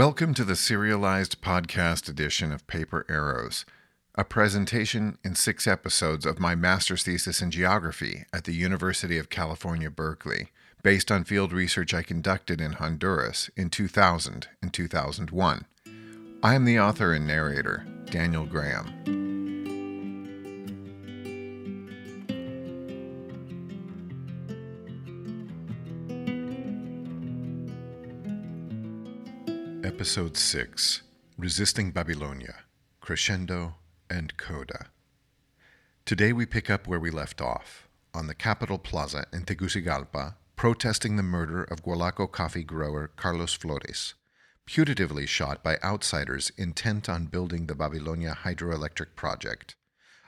Welcome 0.00 0.32
to 0.32 0.44
the 0.44 0.56
serialized 0.56 1.42
podcast 1.42 2.08
edition 2.08 2.52
of 2.52 2.66
Paper 2.66 3.04
Arrows, 3.06 3.66
a 4.14 4.24
presentation 4.24 5.18
in 5.22 5.34
six 5.34 5.66
episodes 5.66 6.24
of 6.24 6.40
my 6.40 6.54
master's 6.54 7.02
thesis 7.02 7.42
in 7.42 7.50
geography 7.50 8.24
at 8.32 8.44
the 8.44 8.54
University 8.54 9.18
of 9.18 9.28
California, 9.28 9.90
Berkeley, 9.90 10.52
based 10.82 11.12
on 11.12 11.24
field 11.24 11.52
research 11.52 11.92
I 11.92 12.02
conducted 12.02 12.62
in 12.62 12.72
Honduras 12.72 13.50
in 13.58 13.68
2000 13.68 14.48
and 14.62 14.72
2001. 14.72 15.66
I 16.42 16.54
am 16.54 16.64
the 16.64 16.80
author 16.80 17.12
and 17.12 17.26
narrator, 17.26 17.84
Daniel 18.06 18.46
Graham. 18.46 19.19
Episode 30.00 30.34
6 30.34 31.02
Resisting 31.36 31.90
Babylonia 31.90 32.60
Crescendo 33.02 33.74
and 34.08 34.34
Coda. 34.38 34.86
Today 36.06 36.32
we 36.32 36.46
pick 36.46 36.70
up 36.70 36.86
where 36.86 36.98
we 36.98 37.10
left 37.10 37.42
off, 37.42 37.86
on 38.14 38.26
the 38.26 38.34
Capitol 38.34 38.78
Plaza 38.78 39.26
in 39.30 39.44
Tegucigalpa, 39.44 40.36
protesting 40.56 41.16
the 41.16 41.22
murder 41.22 41.64
of 41.64 41.82
Gualaco 41.82 42.32
coffee 42.32 42.64
grower 42.64 43.10
Carlos 43.14 43.52
Flores, 43.52 44.14
putatively 44.66 45.28
shot 45.28 45.62
by 45.62 45.76
outsiders 45.84 46.50
intent 46.56 47.10
on 47.10 47.26
building 47.26 47.66
the 47.66 47.74
Babylonia 47.74 48.38
hydroelectric 48.42 49.14
project, 49.16 49.76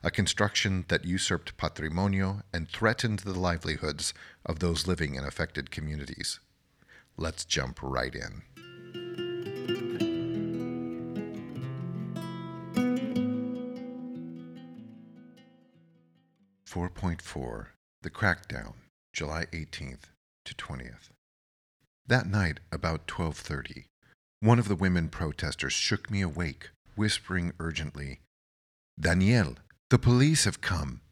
a 0.03 0.11
construction 0.11 0.84
that 0.89 1.07
usurped 1.07 1.57
patrimonio 1.57 2.42
and 2.53 2.69
threatened 2.69 3.20
the 3.20 3.41
livelihoods 3.41 4.12
of 4.45 4.59
those 4.59 4.86
living 4.86 5.14
in 5.14 5.25
affected 5.25 5.70
communities. 5.70 6.41
Let's 7.17 7.47
jump 7.47 7.79
right 7.83 8.14
in. 8.14 8.42
4.4 16.73 17.67
The 18.01 18.11
Crackdown, 18.11 18.75
July 19.13 19.45
18th 19.53 20.05
to 20.47 20.55
20th. 20.55 21.11
That 22.07 22.27
night, 22.27 22.61
about 22.73 23.07
12:30, 23.07 23.85
one 24.41 24.59
of 24.59 24.69
the 24.69 24.75
women 24.75 25.11
protesters 25.11 25.75
shook 25.75 26.11
me 26.11 26.23
awake, 26.23 26.71
whispering 26.95 27.53
urgently, 27.61 28.21
"Daniel, 28.99 29.57
the 29.91 29.99
police 29.99 30.45
have 30.45 30.63
come." 30.63 31.03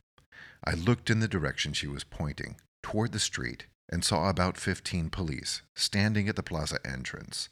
I 0.64 0.72
looked 0.72 1.10
in 1.10 1.20
the 1.20 1.28
direction 1.28 1.74
she 1.74 1.86
was 1.86 2.04
pointing, 2.04 2.58
toward 2.82 3.12
the 3.12 3.18
street, 3.18 3.66
and 3.88 4.02
saw 4.02 4.30
about 4.30 4.56
15 4.56 5.10
police 5.10 5.60
standing 5.76 6.26
at 6.28 6.36
the 6.36 6.42
plaza 6.42 6.84
entrance. 6.86 7.50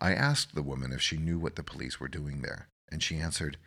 I 0.00 0.14
asked 0.14 0.54
the 0.54 0.62
woman 0.62 0.92
if 0.92 1.02
she 1.02 1.16
knew 1.16 1.38
what 1.38 1.56
the 1.56 1.62
police 1.62 1.98
were 1.98 2.08
doing 2.08 2.42
there, 2.42 2.68
and 2.90 3.02
she 3.02 3.18
answered, 3.18 3.58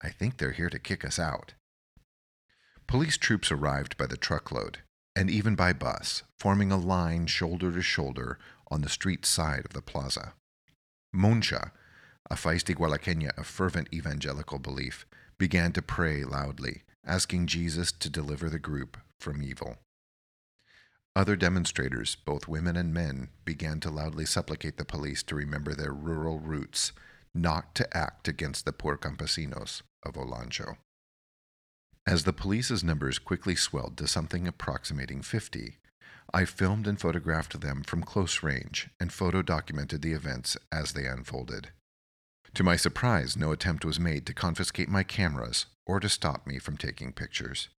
"I 0.00 0.10
think 0.10 0.36
they're 0.36 0.52
here 0.52 0.70
to 0.70 0.78
kick 0.78 1.04
us 1.04 1.18
out." 1.18 1.54
Police 2.86 3.16
troops 3.16 3.50
arrived 3.50 3.96
by 3.96 4.06
the 4.06 4.16
truckload, 4.16 4.78
and 5.14 5.30
even 5.30 5.54
by 5.54 5.72
bus, 5.72 6.22
forming 6.38 6.70
a 6.70 6.76
line 6.76 7.26
shoulder 7.26 7.72
to 7.72 7.82
shoulder 7.82 8.38
on 8.68 8.82
the 8.82 8.88
street 8.88 9.26
side 9.26 9.64
of 9.64 9.72
the 9.72 9.82
plaza. 9.82 10.34
Moncha, 11.12 11.72
a 12.30 12.34
feisty 12.34 12.74
Gualaqueña 12.74 13.36
of 13.38 13.46
fervent 13.46 13.88
evangelical 13.92 14.58
belief, 14.58 15.06
began 15.38 15.72
to 15.72 15.82
pray 15.82 16.24
loudly, 16.24 16.84
asking 17.04 17.46
Jesus 17.46 17.92
to 17.92 18.10
deliver 18.10 18.48
the 18.48 18.58
group 18.58 18.96
from 19.20 19.42
evil. 19.42 19.78
Other 21.16 21.34
demonstrators, 21.34 22.14
both 22.14 22.46
women 22.46 22.76
and 22.76 22.92
men, 22.92 23.30
began 23.46 23.80
to 23.80 23.90
loudly 23.90 24.26
supplicate 24.26 24.76
the 24.76 24.84
police 24.84 25.22
to 25.22 25.34
remember 25.34 25.74
their 25.74 25.94
rural 25.94 26.40
roots, 26.40 26.92
not 27.34 27.74
to 27.76 27.96
act 27.96 28.28
against 28.28 28.66
the 28.66 28.72
poor 28.74 28.98
campesinos 28.98 29.80
of 30.02 30.12
Olancho. 30.14 30.76
As 32.06 32.24
the 32.24 32.34
police's 32.34 32.84
numbers 32.84 33.18
quickly 33.18 33.56
swelled 33.56 33.96
to 33.96 34.06
something 34.06 34.46
approximating 34.46 35.22
50, 35.22 35.78
I 36.34 36.44
filmed 36.44 36.86
and 36.86 37.00
photographed 37.00 37.62
them 37.62 37.82
from 37.82 38.02
close 38.02 38.42
range 38.42 38.90
and 39.00 39.10
photo 39.10 39.40
documented 39.40 40.02
the 40.02 40.12
events 40.12 40.58
as 40.70 40.92
they 40.92 41.06
unfolded. 41.06 41.70
To 42.52 42.62
my 42.62 42.76
surprise, 42.76 43.38
no 43.38 43.52
attempt 43.52 43.86
was 43.86 43.98
made 43.98 44.26
to 44.26 44.34
confiscate 44.34 44.90
my 44.90 45.02
cameras 45.02 45.64
or 45.86 45.98
to 45.98 46.10
stop 46.10 46.46
me 46.46 46.58
from 46.58 46.76
taking 46.76 47.14
pictures. 47.14 47.70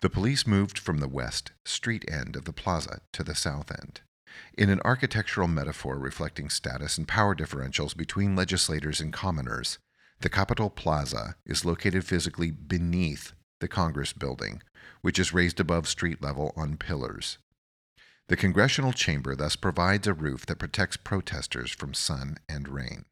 The 0.00 0.10
police 0.10 0.46
moved 0.46 0.78
from 0.78 0.98
the 0.98 1.08
west, 1.08 1.52
street 1.64 2.04
end 2.10 2.34
of 2.34 2.46
the 2.46 2.52
plaza 2.52 3.00
to 3.12 3.22
the 3.22 3.34
south 3.34 3.70
end. 3.70 4.00
In 4.56 4.70
an 4.70 4.80
architectural 4.84 5.48
metaphor 5.48 5.98
reflecting 5.98 6.48
status 6.48 6.96
and 6.96 7.06
power 7.06 7.34
differentials 7.34 7.94
between 7.96 8.36
legislators 8.36 9.00
and 9.00 9.12
commoners, 9.12 9.78
the 10.20 10.30
Capitol 10.30 10.70
Plaza 10.70 11.36
is 11.44 11.64
located 11.64 12.04
physically 12.04 12.50
beneath 12.50 13.32
the 13.60 13.68
Congress 13.68 14.12
building, 14.12 14.62
which 15.02 15.18
is 15.18 15.34
raised 15.34 15.60
above 15.60 15.88
street 15.88 16.22
level 16.22 16.54
on 16.56 16.76
pillars. 16.76 17.38
The 18.28 18.36
congressional 18.36 18.92
chamber 18.92 19.34
thus 19.34 19.56
provides 19.56 20.06
a 20.06 20.14
roof 20.14 20.46
that 20.46 20.58
protects 20.58 20.96
protesters 20.96 21.72
from 21.72 21.92
sun 21.92 22.38
and 22.48 22.68
rain. 22.68 23.04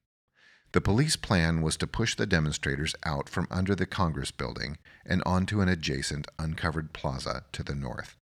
The 0.72 0.80
police 0.82 1.16
plan 1.16 1.62
was 1.62 1.76
to 1.78 1.86
push 1.86 2.14
the 2.14 2.26
demonstrators 2.26 2.94
out 3.04 3.28
from 3.28 3.46
under 3.50 3.74
the 3.74 3.86
Congress 3.86 4.30
building 4.30 4.76
and 5.06 5.22
onto 5.24 5.60
an 5.60 5.68
adjacent 5.68 6.28
uncovered 6.38 6.92
plaza 6.92 7.44
to 7.52 7.62
the 7.62 7.74
north. 7.74 8.16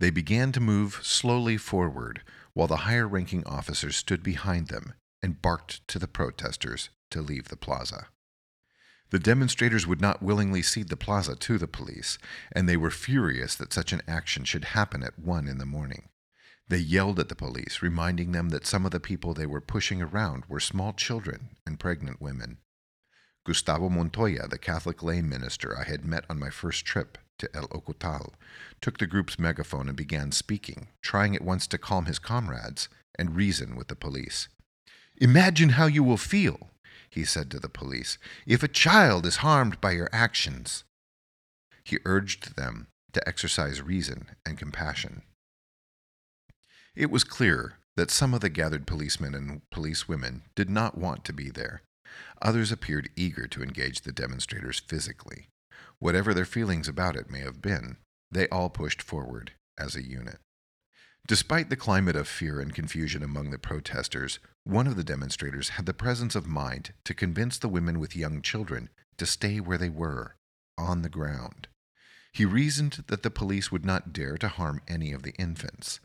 They 0.00 0.10
began 0.10 0.52
to 0.52 0.60
move 0.60 1.00
slowly 1.02 1.56
forward 1.56 2.22
while 2.54 2.66
the 2.66 2.78
higher 2.88 3.06
ranking 3.06 3.44
officers 3.46 3.96
stood 3.96 4.22
behind 4.22 4.68
them 4.68 4.94
and 5.22 5.40
barked 5.40 5.86
to 5.88 5.98
the 5.98 6.08
protesters 6.08 6.90
to 7.10 7.22
leave 7.22 7.48
the 7.48 7.56
plaza. 7.56 8.08
The 9.10 9.18
demonstrators 9.20 9.86
would 9.86 10.00
not 10.00 10.22
willingly 10.22 10.62
cede 10.62 10.88
the 10.88 10.96
plaza 10.96 11.36
to 11.36 11.58
the 11.58 11.68
police, 11.68 12.18
and 12.50 12.68
they 12.68 12.76
were 12.76 12.90
furious 12.90 13.54
that 13.54 13.72
such 13.72 13.92
an 13.92 14.02
action 14.08 14.44
should 14.44 14.64
happen 14.66 15.04
at 15.04 15.18
one 15.18 15.46
in 15.46 15.58
the 15.58 15.64
morning. 15.66 16.08
They 16.68 16.78
yelled 16.78 17.20
at 17.20 17.28
the 17.28 17.36
police, 17.36 17.80
reminding 17.80 18.32
them 18.32 18.48
that 18.48 18.66
some 18.66 18.84
of 18.84 18.90
the 18.90 19.00
people 19.00 19.34
they 19.34 19.46
were 19.46 19.60
pushing 19.60 20.02
around 20.02 20.44
were 20.48 20.58
small 20.58 20.92
children 20.92 21.50
and 21.64 21.78
pregnant 21.78 22.20
women. 22.20 22.58
Gustavo 23.44 23.88
Montoya, 23.88 24.48
the 24.48 24.58
Catholic 24.58 25.02
lay 25.04 25.22
minister 25.22 25.78
I 25.78 25.84
had 25.84 26.04
met 26.04 26.24
on 26.28 26.40
my 26.40 26.50
first 26.50 26.84
trip 26.84 27.18
to 27.38 27.48
El 27.54 27.68
Ocotal, 27.68 28.32
took 28.80 28.98
the 28.98 29.06
group's 29.06 29.38
megaphone 29.38 29.86
and 29.86 29.96
began 29.96 30.32
speaking, 30.32 30.88
trying 31.02 31.36
at 31.36 31.42
once 31.42 31.68
to 31.68 31.78
calm 31.78 32.06
his 32.06 32.18
comrades 32.18 32.88
and 33.16 33.36
reason 33.36 33.76
with 33.76 33.86
the 33.86 33.94
police. 33.94 34.48
Imagine 35.18 35.70
how 35.70 35.86
you 35.86 36.02
will 36.02 36.16
feel, 36.16 36.70
he 37.08 37.24
said 37.24 37.50
to 37.52 37.60
the 37.60 37.68
police, 37.68 38.18
if 38.46 38.64
a 38.64 38.68
child 38.68 39.24
is 39.24 39.36
harmed 39.36 39.80
by 39.80 39.92
your 39.92 40.10
actions. 40.12 40.82
He 41.84 41.98
urged 42.04 42.56
them 42.56 42.88
to 43.12 43.26
exercise 43.28 43.80
reason 43.80 44.30
and 44.44 44.58
compassion. 44.58 45.22
It 46.96 47.10
was 47.10 47.24
clear 47.24 47.74
that 47.96 48.10
some 48.10 48.32
of 48.32 48.40
the 48.40 48.48
gathered 48.48 48.86
policemen 48.86 49.34
and 49.34 49.60
policewomen 49.70 50.42
did 50.54 50.70
not 50.70 50.96
want 50.96 51.24
to 51.26 51.32
be 51.34 51.50
there. 51.50 51.82
Others 52.40 52.72
appeared 52.72 53.10
eager 53.16 53.46
to 53.48 53.62
engage 53.62 54.00
the 54.00 54.12
demonstrators 54.12 54.80
physically. 54.80 55.48
Whatever 55.98 56.32
their 56.32 56.46
feelings 56.46 56.88
about 56.88 57.14
it 57.14 57.30
may 57.30 57.40
have 57.40 57.60
been, 57.60 57.98
they 58.30 58.48
all 58.48 58.70
pushed 58.70 59.02
forward 59.02 59.52
as 59.78 59.94
a 59.94 60.06
unit. 60.06 60.38
Despite 61.28 61.68
the 61.68 61.76
climate 61.76 62.16
of 62.16 62.28
fear 62.28 62.60
and 62.60 62.74
confusion 62.74 63.22
among 63.22 63.50
the 63.50 63.58
protesters, 63.58 64.38
one 64.64 64.86
of 64.86 64.96
the 64.96 65.04
demonstrators 65.04 65.70
had 65.70 65.84
the 65.84 65.92
presence 65.92 66.34
of 66.34 66.46
mind 66.46 66.92
to 67.04 67.14
convince 67.14 67.58
the 67.58 67.68
women 67.68 67.98
with 67.98 68.16
young 68.16 68.40
children 68.40 68.88
to 69.18 69.26
stay 69.26 69.60
where 69.60 69.78
they 69.78 69.90
were, 69.90 70.36
on 70.78 71.02
the 71.02 71.08
ground. 71.08 71.68
He 72.32 72.44
reasoned 72.44 73.04
that 73.08 73.22
the 73.22 73.30
police 73.30 73.72
would 73.72 73.84
not 73.84 74.12
dare 74.12 74.38
to 74.38 74.48
harm 74.48 74.80
any 74.88 75.12
of 75.12 75.22
the 75.22 75.32
infants. 75.32 76.00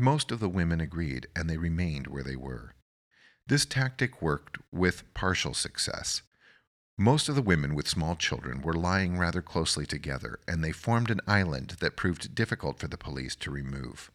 Most 0.00 0.32
of 0.32 0.40
the 0.40 0.48
women 0.48 0.80
agreed, 0.80 1.26
and 1.36 1.48
they 1.48 1.58
remained 1.58 2.06
where 2.06 2.22
they 2.22 2.34
were. 2.34 2.74
This 3.46 3.66
tactic 3.66 4.22
worked 4.22 4.56
with 4.72 5.12
partial 5.12 5.52
success. 5.52 6.22
Most 6.96 7.28
of 7.28 7.34
the 7.34 7.42
women 7.42 7.74
with 7.74 7.86
small 7.86 8.16
children 8.16 8.62
were 8.62 8.72
lying 8.72 9.18
rather 9.18 9.42
closely 9.42 9.84
together, 9.84 10.40
and 10.48 10.64
they 10.64 10.72
formed 10.72 11.10
an 11.10 11.20
island 11.26 11.76
that 11.80 11.98
proved 11.98 12.34
difficult 12.34 12.78
for 12.78 12.88
the 12.88 12.96
police 12.96 13.36
to 13.36 13.50
remove. 13.50 14.10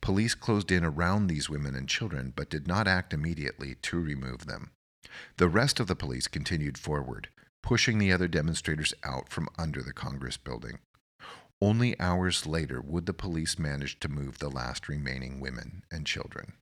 Police 0.00 0.34
closed 0.34 0.72
in 0.72 0.82
around 0.84 1.28
these 1.28 1.48
women 1.48 1.76
and 1.76 1.88
children, 1.88 2.32
but 2.34 2.50
did 2.50 2.66
not 2.66 2.88
act 2.88 3.14
immediately 3.14 3.76
to 3.76 4.00
remove 4.00 4.46
them. 4.46 4.72
The 5.36 5.48
rest 5.48 5.78
of 5.78 5.86
the 5.86 5.94
police 5.94 6.26
continued 6.26 6.76
forward, 6.76 7.28
pushing 7.62 7.98
the 7.98 8.10
other 8.10 8.26
demonstrators 8.26 8.92
out 9.04 9.28
from 9.28 9.48
under 9.56 9.82
the 9.84 9.92
Congress 9.92 10.36
building. 10.36 10.80
Only 11.60 11.98
hours 11.98 12.46
later 12.46 12.80
would 12.80 13.06
the 13.06 13.12
police 13.12 13.58
manage 13.58 13.98
to 14.00 14.08
move 14.08 14.38
the 14.38 14.50
last 14.50 14.88
remaining 14.88 15.40
women 15.40 15.82
and 15.90 16.06
children. 16.06 16.52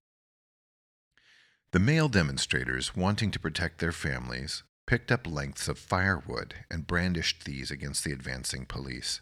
The 1.73 1.79
male 1.79 2.09
demonstrators, 2.09 2.97
wanting 2.97 3.31
to 3.33 3.41
protect 3.41 3.79
their 3.79 3.93
families, 3.93 4.63
picked 4.87 5.13
up 5.13 5.27
lengths 5.27 5.69
of 5.69 5.79
firewood 5.79 6.55
and 6.71 6.87
brandished 6.87 7.45
these 7.45 7.71
against 7.71 8.05
the 8.05 8.13
advancing 8.13 8.65
police. 8.65 9.21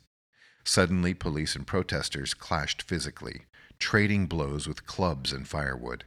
Suddenly, 0.62 1.14
police 1.14 1.56
and 1.56 1.66
protesters 1.66 2.34
clashed 2.34 2.82
physically, 2.82 3.46
trading 3.78 4.26
blows 4.26 4.68
with 4.68 4.86
clubs 4.86 5.32
and 5.32 5.48
firewood. 5.48 6.04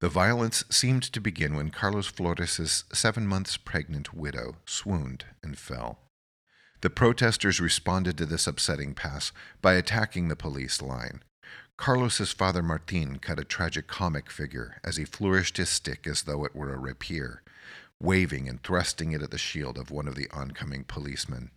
The 0.00 0.08
violence 0.08 0.64
seemed 0.70 1.04
to 1.04 1.20
begin 1.20 1.54
when 1.54 1.70
Carlos 1.70 2.06
Flores' 2.06 2.84
seven 2.92 3.26
months 3.26 3.56
pregnant 3.56 4.12
widow 4.12 4.56
swooned 4.66 5.24
and 5.42 5.56
fell. 5.56 6.05
The 6.86 6.90
protesters 6.90 7.58
responded 7.58 8.16
to 8.16 8.26
this 8.26 8.46
upsetting 8.46 8.94
pass 8.94 9.32
by 9.60 9.74
attacking 9.74 10.28
the 10.28 10.36
police 10.36 10.80
line. 10.80 11.24
Carlos's 11.76 12.30
father 12.30 12.62
Martin 12.62 13.18
cut 13.18 13.40
a 13.40 13.44
tragic 13.44 13.88
comic 13.88 14.30
figure 14.30 14.80
as 14.84 14.96
he 14.96 15.04
flourished 15.04 15.56
his 15.56 15.68
stick 15.68 16.06
as 16.06 16.22
though 16.22 16.44
it 16.44 16.54
were 16.54 16.72
a 16.72 16.78
rapier, 16.78 17.42
waving 18.00 18.48
and 18.48 18.62
thrusting 18.62 19.10
it 19.10 19.20
at 19.20 19.32
the 19.32 19.36
shield 19.36 19.78
of 19.78 19.90
one 19.90 20.06
of 20.06 20.14
the 20.14 20.30
oncoming 20.30 20.84
policemen. 20.84 21.50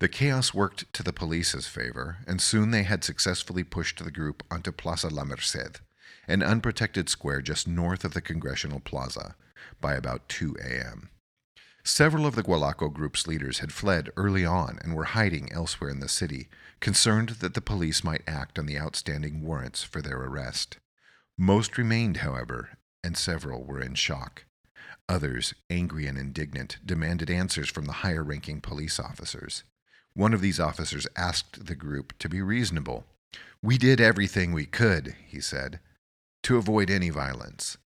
The 0.00 0.08
chaos 0.08 0.52
worked 0.52 0.92
to 0.94 1.04
the 1.04 1.12
police's 1.12 1.68
favor, 1.68 2.16
and 2.26 2.42
soon 2.42 2.72
they 2.72 2.82
had 2.82 3.04
successfully 3.04 3.62
pushed 3.62 4.02
the 4.02 4.10
group 4.10 4.42
onto 4.50 4.72
Plaza 4.72 5.10
La 5.10 5.22
Merced, 5.22 5.80
an 6.26 6.42
unprotected 6.42 7.08
square 7.08 7.40
just 7.40 7.68
north 7.68 8.04
of 8.04 8.14
the 8.14 8.20
Congressional 8.20 8.80
Plaza, 8.80 9.36
by 9.80 9.94
about 9.94 10.28
2 10.28 10.56
a.m. 10.60 11.10
Several 11.88 12.26
of 12.26 12.34
the 12.34 12.42
Gualaco 12.42 12.92
group's 12.92 13.26
leaders 13.26 13.60
had 13.60 13.72
fled 13.72 14.10
early 14.14 14.44
on 14.44 14.78
and 14.84 14.94
were 14.94 15.04
hiding 15.04 15.50
elsewhere 15.50 15.88
in 15.88 16.00
the 16.00 16.08
city, 16.08 16.50
concerned 16.80 17.30
that 17.40 17.54
the 17.54 17.62
police 17.62 18.04
might 18.04 18.28
act 18.28 18.58
on 18.58 18.66
the 18.66 18.78
outstanding 18.78 19.40
warrants 19.40 19.82
for 19.82 20.02
their 20.02 20.18
arrest. 20.18 20.76
Most 21.38 21.78
remained, 21.78 22.18
however, 22.18 22.76
and 23.02 23.16
several 23.16 23.64
were 23.64 23.80
in 23.80 23.94
shock. 23.94 24.44
Others, 25.08 25.54
angry 25.70 26.06
and 26.06 26.18
indignant, 26.18 26.76
demanded 26.84 27.30
answers 27.30 27.70
from 27.70 27.86
the 27.86 28.04
higher 28.04 28.22
ranking 28.22 28.60
police 28.60 29.00
officers. 29.00 29.64
One 30.12 30.34
of 30.34 30.42
these 30.42 30.60
officers 30.60 31.06
asked 31.16 31.64
the 31.64 31.74
group 31.74 32.12
to 32.18 32.28
be 32.28 32.42
reasonable. 32.42 33.06
We 33.62 33.78
did 33.78 33.98
everything 33.98 34.52
we 34.52 34.66
could, 34.66 35.16
he 35.26 35.40
said, 35.40 35.80
to 36.42 36.58
avoid 36.58 36.90
any 36.90 37.08
violence. 37.08 37.78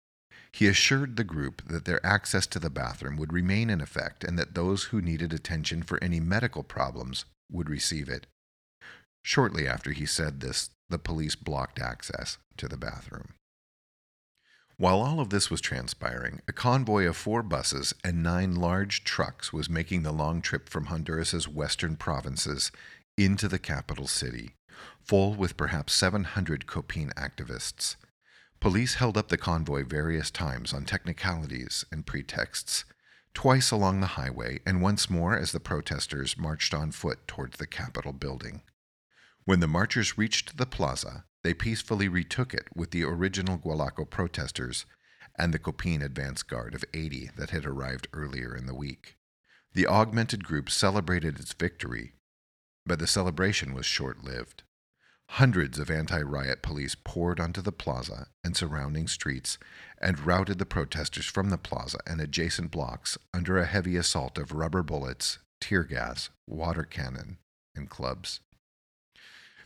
He 0.53 0.67
assured 0.67 1.15
the 1.15 1.23
group 1.23 1.61
that 1.67 1.85
their 1.85 2.05
access 2.05 2.45
to 2.47 2.59
the 2.59 2.69
bathroom 2.69 3.17
would 3.17 3.33
remain 3.33 3.69
in 3.69 3.81
effect 3.81 4.23
and 4.23 4.37
that 4.37 4.53
those 4.53 4.85
who 4.85 5.01
needed 5.01 5.33
attention 5.33 5.81
for 5.81 6.03
any 6.03 6.19
medical 6.19 6.63
problems 6.63 7.25
would 7.49 7.69
receive 7.69 8.09
it. 8.09 8.27
Shortly 9.23 9.67
after 9.67 9.91
he 9.91 10.05
said 10.05 10.39
this, 10.39 10.71
the 10.89 10.99
police 10.99 11.35
blocked 11.35 11.79
access 11.79 12.37
to 12.57 12.67
the 12.67 12.77
bathroom. 12.77 13.33
While 14.77 15.01
all 15.01 15.19
of 15.19 15.29
this 15.29 15.51
was 15.51 15.61
transpiring, 15.61 16.41
a 16.47 16.53
convoy 16.53 17.05
of 17.05 17.15
four 17.15 17.43
buses 17.43 17.93
and 18.03 18.23
nine 18.23 18.55
large 18.55 19.03
trucks 19.03 19.53
was 19.53 19.69
making 19.69 20.01
the 20.01 20.11
long 20.11 20.41
trip 20.41 20.67
from 20.69 20.87
Honduras's 20.87 21.47
western 21.47 21.95
provinces 21.95 22.71
into 23.15 23.47
the 23.47 23.59
capital 23.59 24.07
city, 24.07 24.55
full 24.99 25.35
with 25.35 25.55
perhaps 25.55 25.93
700 25.93 26.65
Copin 26.65 27.11
activists. 27.15 27.95
Police 28.61 28.93
held 28.93 29.17
up 29.17 29.29
the 29.29 29.39
convoy 29.39 29.83
various 29.83 30.29
times 30.29 30.71
on 30.71 30.85
technicalities 30.85 31.83
and 31.91 32.05
pretexts, 32.05 32.85
twice 33.33 33.71
along 33.71 33.99
the 33.99 34.13
highway 34.15 34.59
and 34.67 34.83
once 34.83 35.09
more 35.09 35.35
as 35.35 35.51
the 35.51 35.59
protesters 35.59 36.37
marched 36.37 36.71
on 36.71 36.91
foot 36.91 37.27
towards 37.27 37.57
the 37.57 37.65
Capitol 37.65 38.13
building. 38.13 38.61
When 39.45 39.61
the 39.61 39.67
marchers 39.67 40.15
reached 40.15 40.57
the 40.57 40.67
plaza, 40.67 41.25
they 41.41 41.55
peacefully 41.55 42.07
retook 42.07 42.53
it 42.53 42.67
with 42.75 42.91
the 42.91 43.03
original 43.03 43.57
Gualaco 43.57 44.07
protesters 44.07 44.85
and 45.35 45.51
the 45.51 45.59
Copin 45.59 46.03
advance 46.03 46.43
guard 46.43 46.75
of 46.75 46.85
80 46.93 47.31
that 47.37 47.49
had 47.49 47.65
arrived 47.65 48.09
earlier 48.13 48.55
in 48.55 48.67
the 48.67 48.75
week. 48.75 49.17
The 49.73 49.87
augmented 49.87 50.43
group 50.43 50.69
celebrated 50.69 51.39
its 51.39 51.53
victory, 51.53 52.13
but 52.85 52.99
the 52.99 53.07
celebration 53.07 53.73
was 53.73 53.87
short 53.87 54.23
lived. 54.23 54.61
Hundreds 55.35 55.79
of 55.79 55.89
anti 55.89 56.21
riot 56.21 56.61
police 56.61 56.93
poured 56.93 57.39
onto 57.39 57.61
the 57.61 57.71
plaza 57.71 58.27
and 58.43 58.57
surrounding 58.57 59.07
streets 59.07 59.57
and 59.97 60.25
routed 60.25 60.59
the 60.59 60.65
protesters 60.65 61.25
from 61.25 61.49
the 61.49 61.57
plaza 61.57 61.97
and 62.05 62.19
adjacent 62.19 62.69
blocks 62.69 63.17
under 63.33 63.57
a 63.57 63.65
heavy 63.65 63.95
assault 63.95 64.37
of 64.37 64.51
rubber 64.51 64.83
bullets, 64.83 65.39
tear 65.61 65.85
gas, 65.85 66.29
water 66.47 66.83
cannon, 66.83 67.37
and 67.73 67.89
clubs. 67.89 68.41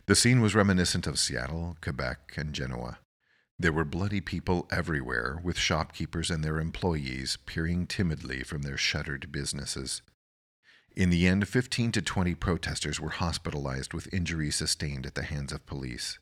The 0.06 0.14
scene 0.14 0.40
was 0.40 0.54
reminiscent 0.54 1.04
of 1.08 1.18
Seattle, 1.18 1.76
Quebec, 1.82 2.34
and 2.36 2.52
Genoa. 2.52 2.98
There 3.58 3.72
were 3.72 3.84
bloody 3.84 4.20
people 4.20 4.68
everywhere, 4.70 5.40
with 5.42 5.58
shopkeepers 5.58 6.30
and 6.30 6.44
their 6.44 6.60
employees 6.60 7.38
peering 7.44 7.88
timidly 7.88 8.44
from 8.44 8.62
their 8.62 8.76
shuttered 8.76 9.32
businesses. 9.32 10.00
In 10.96 11.10
the 11.10 11.26
end, 11.26 11.46
15 11.46 11.92
to 11.92 12.00
20 12.00 12.34
protesters 12.36 12.98
were 12.98 13.10
hospitalized 13.10 13.92
with 13.92 14.12
injuries 14.14 14.56
sustained 14.56 15.04
at 15.04 15.14
the 15.14 15.24
hands 15.24 15.52
of 15.52 15.66
police. 15.66 16.18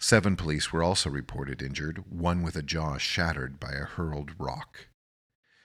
Seven 0.00 0.34
police 0.34 0.72
were 0.72 0.82
also 0.82 1.10
reported 1.10 1.60
injured, 1.60 2.10
one 2.10 2.42
with 2.42 2.56
a 2.56 2.62
jaw 2.62 2.96
shattered 2.96 3.60
by 3.60 3.72
a 3.72 3.84
hurled 3.84 4.30
rock. 4.38 4.88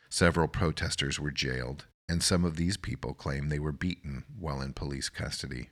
Several 0.09 0.49
protesters 0.49 1.17
were 1.17 1.31
jailed, 1.31 1.85
and 2.09 2.21
some 2.21 2.43
of 2.43 2.57
these 2.57 2.75
people 2.75 3.13
claim 3.13 3.47
they 3.47 3.59
were 3.59 3.71
beaten 3.71 4.25
while 4.37 4.61
in 4.61 4.73
police 4.73 5.07
custody. 5.07 5.69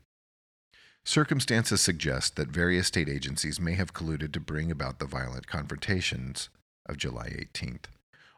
Circumstances 1.03 1.81
suggest 1.81 2.37
that 2.37 2.47
various 2.47 2.87
state 2.87 3.09
agencies 3.09 3.59
may 3.59 3.73
have 3.73 3.93
colluded 3.93 4.31
to 4.31 4.39
bring 4.39 4.71
about 4.71 4.99
the 4.99 5.05
violent 5.05 5.45
confrontations 5.45 6.49
of 6.85 6.95
July 6.95 7.29
18th. 7.29 7.85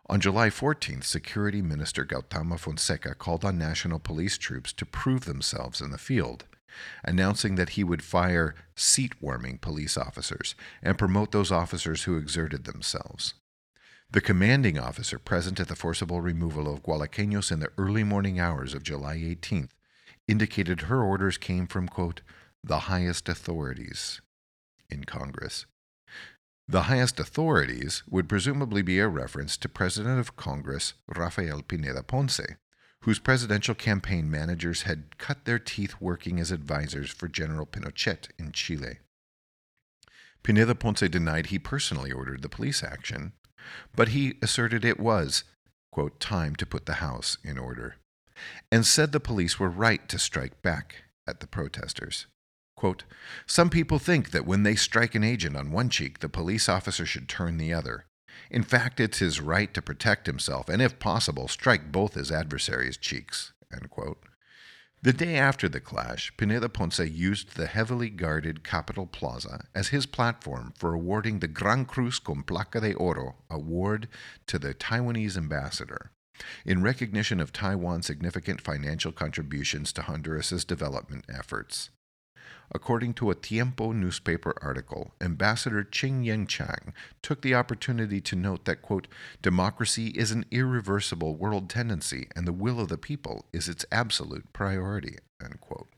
On 0.10 0.20
July 0.20 0.50
14th, 0.50 1.04
Security 1.04 1.62
Minister 1.62 2.04
Gautama 2.04 2.58
Fonseca 2.58 3.14
called 3.14 3.46
on 3.46 3.60
national 3.60 4.00
police 4.00 4.40
troops 4.40 4.74
to 4.74 4.84
prove 4.84 5.26
themselves 5.26 5.82
in 5.82 5.92
the 5.92 6.00
field, 6.00 6.46
announcing 7.06 7.54
that 7.56 7.70
he 7.70 7.84
would 7.84 8.02
fire 8.02 8.56
seat 8.76 9.22
warming 9.22 9.60
police 9.60 9.98
officers 9.98 10.56
and 10.82 10.98
promote 10.98 11.32
those 11.32 11.52
officers 11.52 12.04
who 12.04 12.18
exerted 12.18 12.64
themselves. 12.64 13.36
The 14.10 14.20
commanding 14.20 14.80
officer 14.80 15.20
present 15.20 15.60
at 15.60 15.68
the 15.68 15.76
forcible 15.76 16.22
removal 16.22 16.68
of 16.74 16.82
Gualaqueños 16.82 17.52
in 17.52 17.60
the 17.60 17.72
early 17.78 18.04
morning 18.04 18.40
hours 18.40 18.74
of 18.74 18.82
July 18.82 19.18
18th 19.18 19.70
indicated 20.28 20.82
her 20.82 21.04
orders 21.04 21.38
came 21.38 21.68
from, 21.68 21.88
quote, 21.88 22.22
the 22.64 22.80
highest 22.80 23.30
authorities 23.30 24.22
in 24.90 25.04
Congress. 25.04 25.68
The 26.72 26.84
highest 26.84 27.20
authorities 27.20 28.04
would 28.08 28.30
presumably 28.30 28.84
be 28.84 29.00
a 29.00 29.08
reference 29.08 29.58
to 29.58 29.68
President 29.68 30.20
of 30.20 30.36
Congress 30.36 30.94
Rafael 31.08 31.64
Pineda 31.64 32.04
Ponce, 32.04 32.42
whose 33.02 33.18
presidential 33.18 33.74
campaign 33.74 34.30
managers 34.30 34.84
had 34.84 35.18
cut 35.18 35.46
their 35.46 35.58
teeth 35.58 35.96
working 36.00 36.40
as 36.40 36.52
advisors 36.52 37.10
for 37.10 37.28
General 37.28 37.66
Pinochet 37.66 38.28
in 38.38 38.52
Chile. 38.52 39.00
Pineda 40.44 40.76
Ponce 40.76 41.00
denied 41.00 41.48
he 41.48 41.58
personally 41.58 42.12
ordered 42.12 42.44
the 42.44 42.50
police 42.50 42.84
action, 42.84 43.34
but 43.96 44.10
he 44.10 44.36
asserted 44.44 44.86
it 44.86 45.00
was, 45.00 45.46
quote, 45.92 46.20
time 46.20 46.56
to 46.58 46.68
put 46.68 46.86
the 46.86 47.02
house 47.02 47.40
in 47.44 47.58
order, 47.58 47.96
and 48.72 48.86
said 48.86 49.12
the 49.12 49.20
police 49.20 49.60
were 49.60 49.72
right 49.72 50.08
to 50.08 50.20
strike 50.20 50.62
back 50.62 50.98
at 51.26 51.40
the 51.40 51.48
protesters. 51.48 52.28
Quote, 52.80 53.04
Some 53.46 53.70
people 53.70 54.00
think 54.00 54.32
that 54.32 54.46
when 54.46 54.64
they 54.64 54.76
strike 54.76 55.14
an 55.14 55.22
agent 55.22 55.58
on 55.58 55.70
one 55.70 55.90
cheek, 55.90 56.20
the 56.20 56.30
police 56.30 56.70
officer 56.70 57.06
should 57.06 57.28
turn 57.28 57.58
the 57.58 57.74
other. 57.74 58.06
In 58.50 58.64
fact, 58.64 59.02
it's 59.02 59.20
his 59.20 59.42
right 59.42 59.74
to 59.74 59.82
protect 59.82 60.28
himself, 60.28 60.70
and 60.70 60.82
if 60.82 60.98
possible, 60.98 61.50
strike 61.50 61.92
both 61.92 62.14
his 62.14 62.32
adversary's 62.32 62.96
cheeks. 62.96 63.52
The 65.02 65.12
day 65.12 65.36
after 65.36 65.68
the 65.68 65.82
clash, 65.82 66.32
Pineda 66.38 66.70
Ponce 66.70 67.00
used 67.00 67.58
the 67.58 67.68
heavily 67.68 68.10
guarded 68.10 68.64
Capitol 68.64 69.08
Plaza 69.08 69.66
as 69.76 69.90
his 69.90 70.06
platform 70.06 70.72
for 70.78 70.94
awarding 70.94 71.40
the 71.40 71.50
Gran 71.50 71.84
Cruz 71.84 72.18
con 72.18 72.44
Placa 72.44 72.80
de 72.80 72.94
Oro 72.94 73.36
award 73.50 74.08
to 74.48 74.58
the 74.58 74.74
Taiwanese 74.74 75.36
ambassador 75.36 76.12
in 76.66 76.82
recognition 76.82 77.42
of 77.42 77.52
Taiwan's 77.52 78.06
significant 78.06 78.62
financial 78.62 79.12
contributions 79.12 79.92
to 79.92 80.04
Honduras's 80.04 80.64
development 80.64 81.26
efforts. 81.28 81.90
According 82.72 83.16
to 83.16 83.32
a 83.32 83.36
Tiempo 83.36 83.92
newspaper 83.92 84.54
article, 84.62 85.14
Ambassador 85.20 85.84
Ching 85.84 86.24
Yen 86.24 86.46
Chang 86.46 86.94
took 87.22 87.42
the 87.42 87.56
opportunity 87.56 88.22
to 88.22 88.36
note 88.36 88.66
that, 88.66 88.82
quote, 88.82 89.08
democracy 89.42 90.08
is 90.10 90.32
an 90.32 90.46
irreversible 90.52 91.36
world 91.36 91.70
tendency 91.70 92.28
and 92.36 92.48
the 92.48 92.54
will 92.54 92.80
of 92.80 92.90
the 92.90 92.98
people 92.98 93.46
is 93.52 93.68
its 93.68 93.86
absolute 93.92 94.54
priority, 94.54 95.18
unquote. 95.44 95.90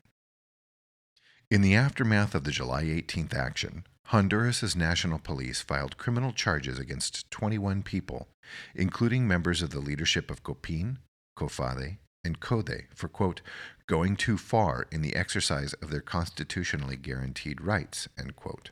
In 1.49 1.61
the 1.61 1.75
aftermath 1.75 2.33
of 2.33 2.45
the 2.45 2.51
July 2.51 2.85
18th 2.85 3.33
action, 3.33 3.83
Honduras's 4.07 4.75
national 4.75 5.19
police 5.19 5.61
filed 5.61 5.97
criminal 5.97 6.31
charges 6.31 6.79
against 6.79 7.29
21 7.31 7.83
people, 7.83 8.29
including 8.73 9.27
members 9.27 9.61
of 9.61 9.71
the 9.71 9.79
leadership 9.79 10.31
of 10.31 10.43
COPIN, 10.43 10.99
COFADE, 11.35 11.97
and 12.23 12.39
CODE 12.39 12.87
for, 12.93 13.07
quote, 13.07 13.41
going 13.87 14.15
too 14.15 14.37
far 14.37 14.87
in 14.91 15.01
the 15.01 15.15
exercise 15.15 15.73
of 15.73 15.89
their 15.89 16.01
constitutionally 16.01 16.95
guaranteed 16.95 17.61
rights, 17.61 18.07
end 18.17 18.35
quote. 18.35 18.71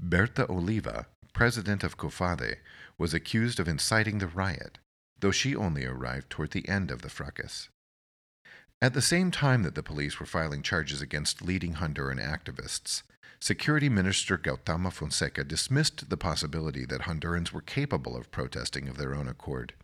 Berta 0.00 0.50
Oliva, 0.50 1.06
president 1.32 1.82
of 1.82 1.96
COFADE, 1.96 2.58
was 2.98 3.14
accused 3.14 3.58
of 3.58 3.68
inciting 3.68 4.18
the 4.18 4.26
riot, 4.26 4.78
though 5.20 5.30
she 5.30 5.56
only 5.56 5.84
arrived 5.84 6.30
toward 6.30 6.50
the 6.50 6.68
end 6.68 6.90
of 6.90 7.02
the 7.02 7.08
fracas. 7.08 7.68
At 8.82 8.92
the 8.92 9.02
same 9.02 9.30
time 9.30 9.62
that 9.62 9.74
the 9.74 9.82
police 9.82 10.20
were 10.20 10.26
filing 10.26 10.62
charges 10.62 11.00
against 11.00 11.42
leading 11.42 11.74
Honduran 11.74 12.20
activists, 12.20 13.02
Security 13.40 13.88
Minister 13.88 14.36
Gautama 14.36 14.90
Fonseca 14.90 15.44
dismissed 15.44 16.08
the 16.08 16.16
possibility 16.16 16.84
that 16.86 17.02
Hondurans 17.02 17.52
were 17.52 17.60
capable 17.60 18.16
of 18.16 18.30
protesting 18.30 18.88
of 18.88 18.96
their 18.96 19.14
own 19.14 19.28
accord. 19.28 19.74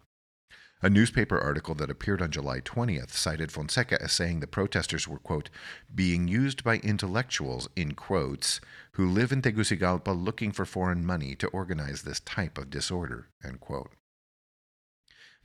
A 0.83 0.89
newspaper 0.89 1.39
article 1.39 1.75
that 1.75 1.91
appeared 1.91 2.23
on 2.23 2.31
July 2.31 2.61
20th 2.61 3.11
cited 3.11 3.53
Fonseca 3.53 4.01
as 4.01 4.13
saying 4.13 4.41
the 4.41 4.47
protesters 4.47 5.07
were, 5.07 5.19
quote, 5.19 5.51
being 5.95 6.27
used 6.27 6.65
by 6.65 6.77
intellectuals, 6.79 7.69
in 7.77 7.93
quotes, 7.93 8.63
who 8.93 9.07
live 9.07 9.31
in 9.31 9.43
Tegucigalpa 9.43 10.11
looking 10.11 10.53
for 10.53 10.65
foreign 10.65 11.05
money 11.05 11.35
to 11.35 11.49
organize 11.49 12.03
this 12.03 12.21
type 12.21 12.57
of 12.57 12.71
disorder, 12.71 13.29
end 13.45 13.61
quote. 13.61 13.91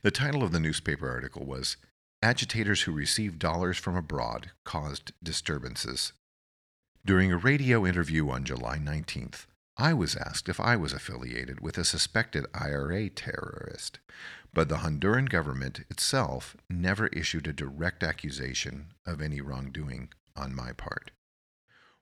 The 0.00 0.10
title 0.10 0.42
of 0.42 0.52
the 0.52 0.60
newspaper 0.60 1.10
article 1.10 1.44
was 1.44 1.76
Agitators 2.22 2.82
Who 2.82 2.92
Received 2.92 3.38
Dollars 3.38 3.76
from 3.76 3.94
Abroad 3.94 4.52
Caused 4.64 5.12
Disturbances. 5.22 6.14
During 7.04 7.30
a 7.30 7.36
radio 7.36 7.84
interview 7.84 8.30
on 8.30 8.44
July 8.44 8.78
19th, 8.78 9.44
I 9.76 9.92
was 9.92 10.16
asked 10.16 10.48
if 10.48 10.58
I 10.58 10.76
was 10.76 10.94
affiliated 10.94 11.60
with 11.60 11.76
a 11.76 11.84
suspected 11.84 12.46
IRA 12.54 13.10
terrorist, 13.10 13.98
but 14.56 14.70
the 14.70 14.78
Honduran 14.78 15.28
government 15.28 15.84
itself 15.90 16.56
never 16.70 17.08
issued 17.08 17.46
a 17.46 17.52
direct 17.52 18.02
accusation 18.02 18.94
of 19.04 19.20
any 19.20 19.38
wrongdoing 19.38 20.08
on 20.34 20.54
my 20.54 20.72
part. 20.72 21.10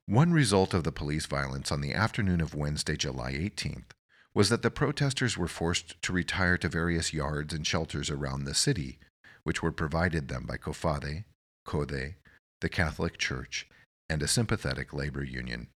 One 0.07 0.33
result 0.33 0.73
of 0.73 0.85
the 0.85 0.93
police 0.93 1.27
violence 1.27 1.73
on 1.73 1.81
the 1.81 1.93
afternoon 1.93 2.41
of 2.41 2.55
Wednesday, 2.55 2.95
July 2.95 3.33
18th, 3.33 3.91
was 4.35 4.51
that 4.51 4.63
the 4.63 4.71
protesters 4.71 5.37
were 5.37 5.49
forced 5.49 6.01
to 6.03 6.13
retire 6.13 6.57
to 6.59 6.69
various 6.69 7.13
yards 7.13 7.53
and 7.53 7.67
shelters 7.67 8.09
around 8.09 8.45
the 8.45 8.55
city, 8.55 9.01
which 9.43 9.61
were 9.61 9.73
provided 9.73 10.29
them 10.29 10.45
by 10.47 10.57
COFADE, 10.57 11.25
CODE, 11.65 12.15
the 12.61 12.69
Catholic 12.69 13.19
Church, 13.19 13.67
and 14.09 14.23
a 14.23 14.29
sympathetic 14.29 14.93
labor 14.93 15.25
union. 15.25 15.71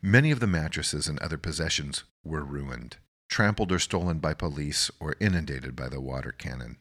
Many 0.00 0.30
of 0.30 0.40
the 0.40 0.46
mattresses 0.46 1.06
and 1.06 1.18
other 1.18 1.36
possessions 1.36 2.04
were 2.24 2.42
ruined 2.42 2.96
trampled 3.28 3.70
or 3.70 3.78
stolen 3.78 4.18
by 4.18 4.34
police, 4.34 4.90
or 4.98 5.14
inundated 5.20 5.76
by 5.76 5.88
the 5.88 6.00
water 6.00 6.32
cannon. 6.32 6.78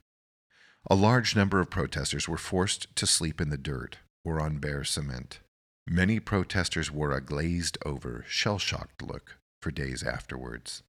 A 0.89 0.95
large 0.95 1.35
number 1.35 1.59
of 1.59 1.69
protesters 1.69 2.27
were 2.27 2.37
forced 2.37 2.95
to 2.95 3.05
sleep 3.05 3.41
in 3.41 3.49
the 3.49 3.57
dirt 3.57 3.97
or 4.23 4.39
on 4.39 4.57
bare 4.57 4.83
cement. 4.83 5.39
Many 5.85 6.19
protesters 6.19 6.91
wore 6.91 7.11
a 7.11 7.21
glazed 7.21 7.77
over, 7.85 8.25
shell 8.27 8.57
shocked 8.57 9.01
look 9.01 9.37
for 9.61 9.71
days 9.71 10.03
afterwards. 10.03 10.83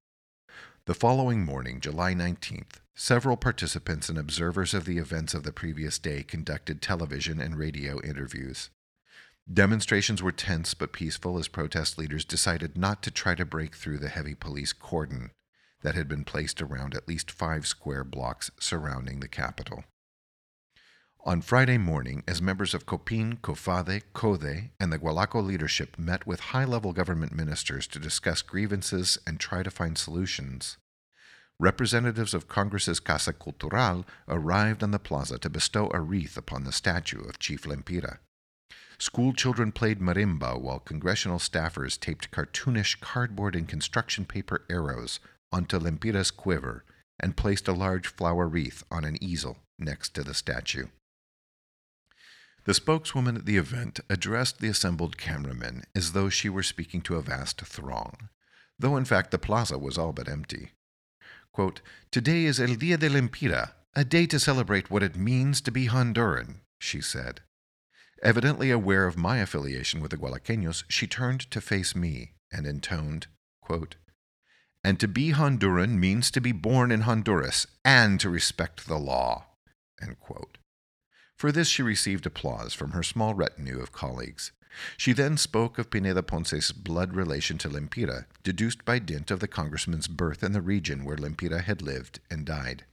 The 0.86 0.94
following 0.94 1.44
morning, 1.44 1.80
July 1.80 2.14
19th, 2.14 2.80
several 2.96 3.36
participants 3.36 4.08
and 4.08 4.18
observers 4.18 4.74
of 4.74 4.84
the 4.84 4.98
events 4.98 5.34
of 5.34 5.42
the 5.42 5.52
previous 5.52 5.98
day 5.98 6.22
conducted 6.22 6.80
television 6.80 7.40
and 7.40 7.58
radio 7.58 8.00
interviews. 8.02 8.70
Demonstrations 9.52 10.22
were 10.22 10.32
tense 10.32 10.74
but 10.74 10.92
peaceful 10.92 11.38
as 11.38 11.48
protest 11.48 11.98
leaders 11.98 12.24
decided 12.24 12.76
not 12.76 13.02
to 13.02 13.10
try 13.10 13.34
to 13.34 13.44
break 13.44 13.74
through 13.74 13.98
the 13.98 14.08
heavy 14.08 14.34
police 14.34 14.72
cordon 14.72 15.30
that 15.82 15.94
had 15.94 16.08
been 16.08 16.24
placed 16.24 16.60
around 16.60 16.94
at 16.94 17.08
least 17.08 17.30
five 17.30 17.66
square 17.66 18.04
blocks 18.04 18.50
surrounding 18.58 19.20
the 19.20 19.28
capital. 19.28 19.84
On 21.24 21.42
Friday 21.42 21.78
morning, 21.78 22.22
as 22.26 22.40
members 22.40 22.74
of 22.74 22.86
COPIN, 22.86 23.38
COFADE, 23.42 24.02
CODE, 24.14 24.70
and 24.80 24.92
the 24.92 24.98
Gualaco 24.98 25.44
leadership 25.44 25.98
met 25.98 26.26
with 26.26 26.40
high 26.40 26.64
level 26.64 26.92
government 26.92 27.34
ministers 27.34 27.86
to 27.88 27.98
discuss 27.98 28.40
grievances 28.40 29.18
and 29.26 29.38
try 29.38 29.62
to 29.62 29.70
find 29.70 29.98
solutions, 29.98 30.78
representatives 31.60 32.34
of 32.34 32.48
Congress's 32.48 33.00
Casa 33.00 33.32
Cultural 33.32 34.06
arrived 34.28 34.82
on 34.82 34.92
the 34.92 34.98
plaza 34.98 35.38
to 35.38 35.50
bestow 35.50 35.90
a 35.92 36.00
wreath 36.00 36.36
upon 36.36 36.64
the 36.64 36.72
statue 36.72 37.20
of 37.20 37.38
Chief 37.38 37.64
Lempira. 37.64 38.18
School 38.98 39.32
children 39.32 39.72
played 39.72 40.00
marimba 40.00 40.60
while 40.60 40.80
congressional 40.80 41.38
staffers 41.38 41.98
taped 41.98 42.30
cartoonish 42.30 43.00
cardboard 43.00 43.54
and 43.54 43.68
construction 43.68 44.24
paper 44.24 44.64
arrows 44.70 45.20
onto 45.52 45.78
Lempira's 45.78 46.30
quiver 46.30 46.84
and 47.20 47.36
placed 47.36 47.68
a 47.68 47.72
large 47.72 48.06
flower 48.06 48.48
wreath 48.48 48.84
on 48.90 49.04
an 49.04 49.22
easel 49.22 49.58
next 49.78 50.14
to 50.14 50.22
the 50.22 50.34
statue. 50.34 50.86
The 52.64 52.74
spokeswoman 52.74 53.36
at 53.36 53.46
the 53.46 53.56
event 53.56 54.00
addressed 54.10 54.58
the 54.58 54.68
assembled 54.68 55.16
cameramen 55.16 55.84
as 55.94 56.12
though 56.12 56.28
she 56.28 56.48
were 56.48 56.62
speaking 56.62 57.00
to 57.02 57.16
a 57.16 57.22
vast 57.22 57.62
throng, 57.62 58.28
though 58.78 58.96
in 58.96 59.04
fact 59.04 59.30
the 59.30 59.38
plaza 59.38 59.78
was 59.78 59.96
all 59.96 60.12
but 60.12 60.28
empty. 60.28 60.72
Quote, 61.52 61.80
Today 62.10 62.44
is 62.44 62.60
El 62.60 62.74
Dia 62.74 62.98
de 62.98 63.08
Lempira, 63.08 63.72
a 63.94 64.04
day 64.04 64.26
to 64.26 64.38
celebrate 64.38 64.90
what 64.90 65.02
it 65.02 65.16
means 65.16 65.60
to 65.62 65.72
be 65.72 65.86
Honduran, 65.86 66.60
she 66.78 67.00
said. 67.00 67.40
Evidently 68.22 68.70
aware 68.70 69.06
of 69.06 69.16
my 69.16 69.38
affiliation 69.38 70.00
with 70.00 70.10
the 70.10 70.16
Gualaqueños, 70.16 70.84
she 70.88 71.06
turned 71.06 71.50
to 71.50 71.60
face 71.60 71.96
me 71.96 72.34
and 72.52 72.66
intoned, 72.66 73.28
quote, 73.62 73.96
and 74.84 74.98
to 75.00 75.08
be 75.08 75.32
Honduran 75.32 75.98
means 75.98 76.30
to 76.30 76.40
be 76.40 76.52
born 76.52 76.90
in 76.90 77.02
Honduras 77.02 77.66
and 77.84 78.18
to 78.20 78.30
respect 78.30 78.86
the 78.86 78.98
law. 78.98 79.46
For 81.36 81.52
this 81.52 81.68
she 81.68 81.82
received 81.82 82.26
applause 82.26 82.74
from 82.74 82.92
her 82.92 83.02
small 83.02 83.34
retinue 83.34 83.80
of 83.80 83.92
colleagues. 83.92 84.52
She 84.96 85.12
then 85.12 85.36
spoke 85.36 85.78
of 85.78 85.90
Pineda 85.90 86.22
Ponce's 86.22 86.72
blood 86.72 87.14
relation 87.14 87.58
to 87.58 87.68
Lempira, 87.68 88.26
deduced 88.42 88.84
by 88.84 88.98
dint 88.98 89.30
of 89.30 89.40
the 89.40 89.48
congressman's 89.48 90.08
birth 90.08 90.42
in 90.42 90.52
the 90.52 90.60
region 90.60 91.04
where 91.04 91.16
Lempira 91.16 91.62
had 91.62 91.82
lived 91.82 92.20
and 92.30 92.44
died. 92.44 92.84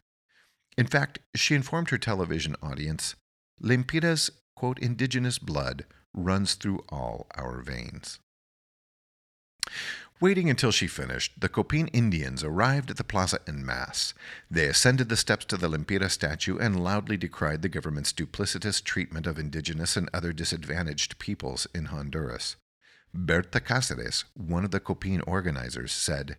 In 0.78 0.88
fact, 0.88 1.20
she 1.36 1.56
informed 1.56 1.90
her 1.90 1.98
television 1.98 2.56
audience, 2.62 3.16
Lempira's, 3.62 4.32
quote, 4.56 4.80
indigenous 4.80 5.40
blood 5.40 5.86
runs 6.14 6.56
through 6.56 6.84
all 6.90 7.28
our 7.36 7.62
veins. 7.62 8.20
Waiting 10.22 10.50
until 10.50 10.72
she 10.72 10.88
finished, 10.88 11.34
the 11.42 11.50
Copin 11.50 11.88
Indians 11.88 12.42
arrived 12.42 12.90
at 12.90 12.96
the 12.96 13.04
plaza 13.04 13.40
en 13.48 13.66
masse. 13.66 14.14
They 14.50 14.66
ascended 14.68 15.10
the 15.10 15.18
steps 15.18 15.44
to 15.46 15.58
the 15.58 15.68
Lempira 15.68 16.10
statue 16.10 16.58
and 16.58 16.82
loudly 16.82 17.18
decried 17.18 17.62
the 17.62 17.70
government's 17.70 18.14
duplicitous 18.14 18.82
treatment 18.82 19.28
of 19.28 19.38
indigenous 19.38 19.98
and 19.98 20.10
other 20.14 20.32
disadvantaged 20.32 21.20
peoples 21.20 21.68
in 21.76 21.86
Honduras. 21.86 22.56
Berta 23.14 23.60
Cáceres, 23.60 24.24
one 24.34 24.64
of 24.64 24.72
the 24.72 24.80
Copin 24.80 25.20
organizers, 25.22 25.92
said, 25.92 26.38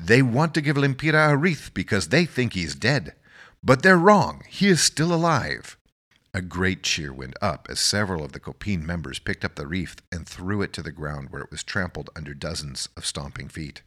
They 0.00 0.22
want 0.22 0.54
to 0.54 0.62
give 0.62 0.76
Lempira 0.76 1.30
a 1.30 1.36
wreath 1.36 1.70
because 1.74 2.08
they 2.08 2.24
think 2.24 2.54
he's 2.54 2.74
dead. 2.74 3.14
But 3.62 3.82
they're 3.82 3.98
wrong. 3.98 4.42
He 4.48 4.68
is 4.68 4.80
still 4.80 5.12
alive. 5.12 5.76
A 6.34 6.40
great 6.40 6.82
cheer 6.82 7.12
went 7.12 7.36
up 7.42 7.66
as 7.68 7.78
several 7.78 8.24
of 8.24 8.32
the 8.32 8.40
Copin 8.40 8.86
members 8.86 9.18
picked 9.18 9.44
up 9.44 9.54
the 9.54 9.66
wreath 9.66 10.00
and 10.10 10.26
threw 10.26 10.62
it 10.62 10.72
to 10.72 10.82
the 10.82 10.90
ground 10.90 11.28
where 11.28 11.42
it 11.42 11.50
was 11.50 11.62
trampled 11.62 12.08
under 12.16 12.32
dozens 12.32 12.88
of 12.96 13.04
stomping 13.04 13.48
feet. 13.48 13.82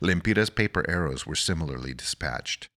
Lempira's 0.00 0.50
paper 0.50 0.88
arrows 0.88 1.26
were 1.26 1.34
similarly 1.34 1.92
dispatched. 1.92 2.68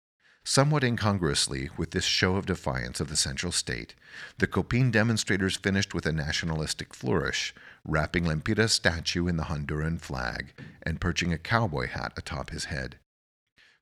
Somewhat 0.44 0.84
incongruously 0.84 1.68
with 1.76 1.90
this 1.90 2.04
show 2.04 2.36
of 2.36 2.46
defiance 2.46 2.98
of 2.98 3.08
the 3.08 3.16
central 3.16 3.52
state, 3.52 3.94
the 4.38 4.46
Copin 4.46 4.90
demonstrators 4.90 5.56
finished 5.56 5.92
with 5.92 6.06
a 6.06 6.12
nationalistic 6.12 6.94
flourish, 6.94 7.54
wrapping 7.84 8.24
Lempira's 8.24 8.72
statue 8.72 9.26
in 9.26 9.36
the 9.36 9.44
Honduran 9.44 10.00
flag 10.00 10.54
and 10.82 11.00
perching 11.00 11.34
a 11.34 11.38
cowboy 11.38 11.88
hat 11.88 12.12
atop 12.16 12.50
his 12.50 12.66
head. 12.66 12.96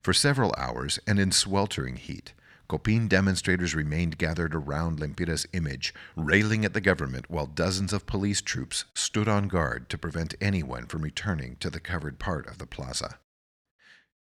For 0.03 0.13
several 0.13 0.55
hours 0.59 0.99
and 1.07 1.21
in 1.21 1.31
sweltering 1.31 1.97
heat, 1.97 2.33
Copin 2.75 3.07
demonstrators 3.07 3.73
remained 3.73 4.19
gathered 4.19 4.53
around 4.53 4.99
Lempira's 4.99 5.47
image, 5.53 5.95
railing 6.17 6.65
at 6.65 6.75
the 6.75 6.81
government 6.81 7.31
while 7.31 7.47
dozens 7.47 7.93
of 7.93 8.05
police 8.05 8.43
troops 8.43 8.85
stood 8.95 9.29
on 9.29 9.47
guard 9.47 9.89
to 9.89 9.97
prevent 9.97 10.35
anyone 10.41 10.87
from 10.87 11.03
returning 11.03 11.55
to 11.61 11.71
the 11.71 11.79
covered 11.79 12.19
part 12.19 12.49
of 12.49 12.59
the 12.59 12.67
plaza. 12.67 13.21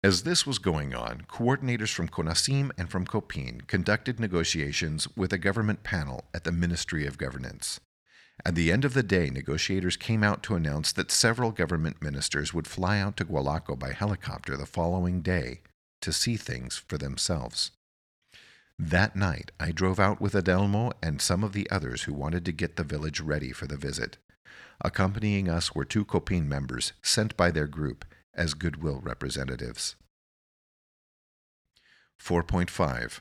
As 0.03 0.22
this 0.22 0.46
was 0.46 0.60
going 0.60 0.94
on, 0.94 1.24
coordinators 1.27 1.91
from 1.91 2.10
CONACYM 2.10 2.70
and 2.77 2.91
from 2.91 3.08
COPIN 3.08 3.62
conducted 3.62 4.20
negotiations 4.20 5.08
with 5.17 5.34
a 5.34 5.39
government 5.39 5.82
panel 5.82 6.25
at 6.32 6.44
the 6.44 6.51
Ministry 6.51 7.08
of 7.08 7.17
Governance. 7.17 7.79
At 8.46 8.53
the 8.53 8.72
end 8.72 8.86
of 8.86 8.94
the 8.94 9.01
day, 9.01 9.32
negotiators 9.32 9.98
came 9.98 10.24
out 10.24 10.44
to 10.44 10.53
announce 10.53 10.91
that 10.91 11.10
several 11.10 11.50
government 11.50 12.03
ministers 12.03 12.53
would 12.53 12.67
fly 12.67 13.00
out 13.00 13.17
to 13.17 13.25
Gualaco 13.25 13.79
by 13.79 13.94
helicopter 13.94 14.56
the 14.56 14.67
following 14.67 15.22
day 15.22 15.62
to 16.01 16.13
see 16.13 16.38
things 16.38 16.77
for 16.77 17.00
themselves. 17.00 17.72
That 18.79 19.15
night, 19.15 19.51
I 19.60 19.72
drove 19.72 20.00
out 20.00 20.22
with 20.22 20.34
Adelmo 20.34 20.93
and 21.01 21.19
some 21.19 21.43
of 21.43 21.53
the 21.53 21.69
others 21.72 22.03
who 22.03 22.13
wanted 22.13 22.46
to 22.46 22.51
get 22.51 22.75
the 22.75 22.84
village 22.84 23.19
ready 23.19 23.51
for 23.51 23.65
the 23.65 23.77
visit. 23.77 24.17
Accompanying 24.81 25.50
us 25.50 25.74
were 25.74 25.86
two 25.86 26.05
Copin 26.05 26.48
members 26.48 26.93
sent 27.01 27.36
by 27.36 27.50
their 27.50 27.65
group 27.65 28.05
as 28.36 28.53
goodwill 28.53 29.00
representatives. 29.03 29.96
4.5 32.22 33.19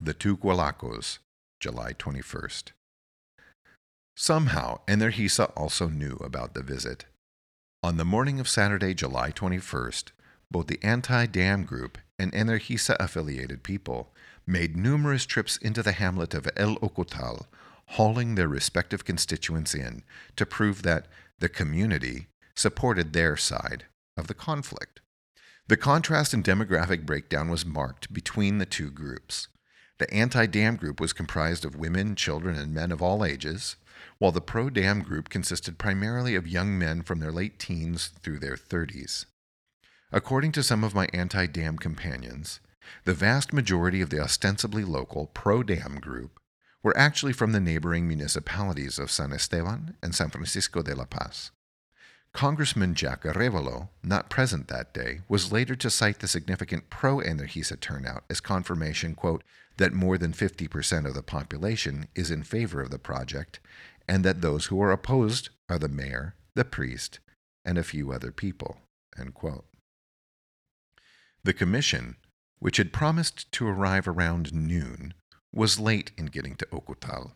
The 0.00 0.14
Two 0.14 0.36
Gualacos, 0.36 1.18
July 1.60 1.94
21st. 1.94 2.72
Somehow, 4.16 4.80
Energisa 4.86 5.50
also 5.56 5.88
knew 5.88 6.16
about 6.16 6.52
the 6.52 6.62
visit. 6.62 7.06
On 7.82 7.96
the 7.96 8.04
morning 8.04 8.38
of 8.40 8.48
Saturday, 8.48 8.92
July 8.92 9.30
21st, 9.30 10.10
both 10.50 10.66
the 10.66 10.80
anti 10.82 11.24
dam 11.26 11.64
group 11.64 11.96
and 12.18 12.32
Energisa 12.32 12.96
affiliated 12.98 13.62
people 13.62 14.12
made 14.48 14.76
numerous 14.76 15.26
trips 15.26 15.56
into 15.58 15.82
the 15.82 15.92
hamlet 15.92 16.34
of 16.34 16.48
El 16.56 16.76
Ocotal, 16.76 17.46
hauling 17.92 18.34
their 18.34 18.48
respective 18.48 19.04
constituents 19.04 19.74
in 19.74 20.02
to 20.36 20.46
prove 20.46 20.82
that 20.82 21.06
the 21.38 21.48
community, 21.48 22.26
supported 22.54 23.12
their 23.12 23.36
side 23.36 23.84
of 24.16 24.26
the 24.26 24.34
conflict. 24.34 25.00
The 25.68 25.76
contrast 25.76 26.34
in 26.34 26.42
demographic 26.42 27.06
breakdown 27.06 27.50
was 27.50 27.64
marked 27.64 28.12
between 28.12 28.58
the 28.58 28.66
two 28.66 28.90
groups. 28.90 29.48
The 29.98 30.12
anti 30.12 30.46
dam 30.46 30.76
group 30.76 31.00
was 31.00 31.12
comprised 31.12 31.64
of 31.64 31.76
women, 31.76 32.16
children, 32.16 32.56
and 32.56 32.74
men 32.74 32.90
of 32.90 33.02
all 33.02 33.24
ages, 33.24 33.76
while 34.18 34.32
the 34.32 34.40
pro 34.40 34.70
dam 34.70 35.02
group 35.02 35.28
consisted 35.28 35.78
primarily 35.78 36.34
of 36.34 36.48
young 36.48 36.78
men 36.78 37.02
from 37.02 37.20
their 37.20 37.32
late 37.32 37.58
teens 37.58 38.12
through 38.22 38.38
their 38.38 38.56
30s. 38.56 39.26
According 40.10 40.52
to 40.52 40.62
some 40.62 40.82
of 40.82 40.94
my 40.94 41.08
anti 41.12 41.46
dam 41.46 41.76
companions, 41.76 42.60
the 43.04 43.14
vast 43.14 43.52
majority 43.52 44.00
of 44.00 44.10
the 44.10 44.20
ostensibly 44.20 44.84
local 44.84 45.26
pro 45.26 45.62
dam 45.62 45.98
group 46.00 46.40
were 46.82 46.96
actually 46.96 47.32
from 47.32 47.52
the 47.52 47.60
neighboring 47.60 48.06
municipalities 48.06 48.98
of 48.98 49.10
San 49.10 49.32
Esteban 49.32 49.96
and 50.02 50.14
San 50.14 50.30
Francisco 50.30 50.82
de 50.82 50.94
la 50.94 51.04
Paz. 51.04 51.50
Congressman 52.32 52.94
Jack 52.94 53.22
Arevalo, 53.24 53.88
not 54.02 54.30
present 54.30 54.68
that 54.68 54.94
day, 54.94 55.22
was 55.28 55.50
later 55.50 55.74
to 55.74 55.90
cite 55.90 56.20
the 56.20 56.28
significant 56.28 56.90
pro 56.90 57.18
Energisa 57.18 57.80
turnout 57.80 58.24
as 58.30 58.40
confirmation, 58.40 59.14
quote, 59.14 59.42
that 59.78 59.92
more 59.92 60.18
than 60.18 60.32
50% 60.32 61.06
of 61.06 61.14
the 61.14 61.22
population 61.22 62.08
is 62.14 62.30
in 62.30 62.42
favor 62.42 62.80
of 62.80 62.90
the 62.90 62.98
project, 62.98 63.60
and 64.06 64.24
that 64.24 64.40
those 64.40 64.66
who 64.66 64.80
are 64.80 64.92
opposed 64.92 65.48
are 65.68 65.78
the 65.78 65.88
mayor, 65.88 66.34
the 66.54 66.64
priest, 66.64 67.18
and 67.64 67.78
a 67.78 67.84
few 67.84 68.12
other 68.12 68.30
people. 68.30 68.78
The 71.44 71.52
commission, 71.52 72.16
which 72.58 72.76
had 72.76 72.92
promised 72.92 73.50
to 73.52 73.66
arrive 73.66 74.08
around 74.08 74.52
noon, 74.52 75.14
was 75.52 75.78
late 75.78 76.10
in 76.16 76.26
getting 76.26 76.54
to 76.56 76.66
Ocotal. 76.66 77.32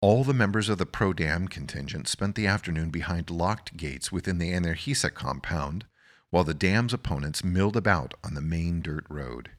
All 0.00 0.22
the 0.22 0.34
members 0.34 0.68
of 0.68 0.78
the 0.78 0.86
pro 0.86 1.12
dam 1.12 1.48
contingent 1.48 2.06
spent 2.06 2.36
the 2.36 2.46
afternoon 2.46 2.90
behind 2.90 3.30
locked 3.30 3.76
gates 3.76 4.12
within 4.12 4.38
the 4.38 4.52
Energisa 4.52 5.12
compound, 5.12 5.86
while 6.30 6.44
the 6.44 6.54
dam's 6.54 6.94
opponents 6.94 7.42
milled 7.42 7.76
about 7.76 8.14
on 8.22 8.34
the 8.34 8.40
main 8.40 8.80
dirt 8.80 9.04
road. 9.08 9.50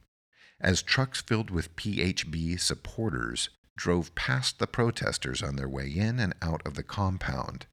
As 0.62 0.81
trucks 0.81 1.21
filled 1.21 1.50
with 1.50 1.75
PHB 1.75 2.59
supporters 2.59 3.50
drove 3.75 4.15
past 4.15 4.59
the 4.59 4.67
protesters 4.67 5.41
on 5.41 5.55
their 5.55 5.69
way 5.69 5.89
in 5.89 6.19
and 6.19 6.33
out 6.41 6.62
of 6.65 6.75
the 6.75 6.83
compound, 6.83 7.65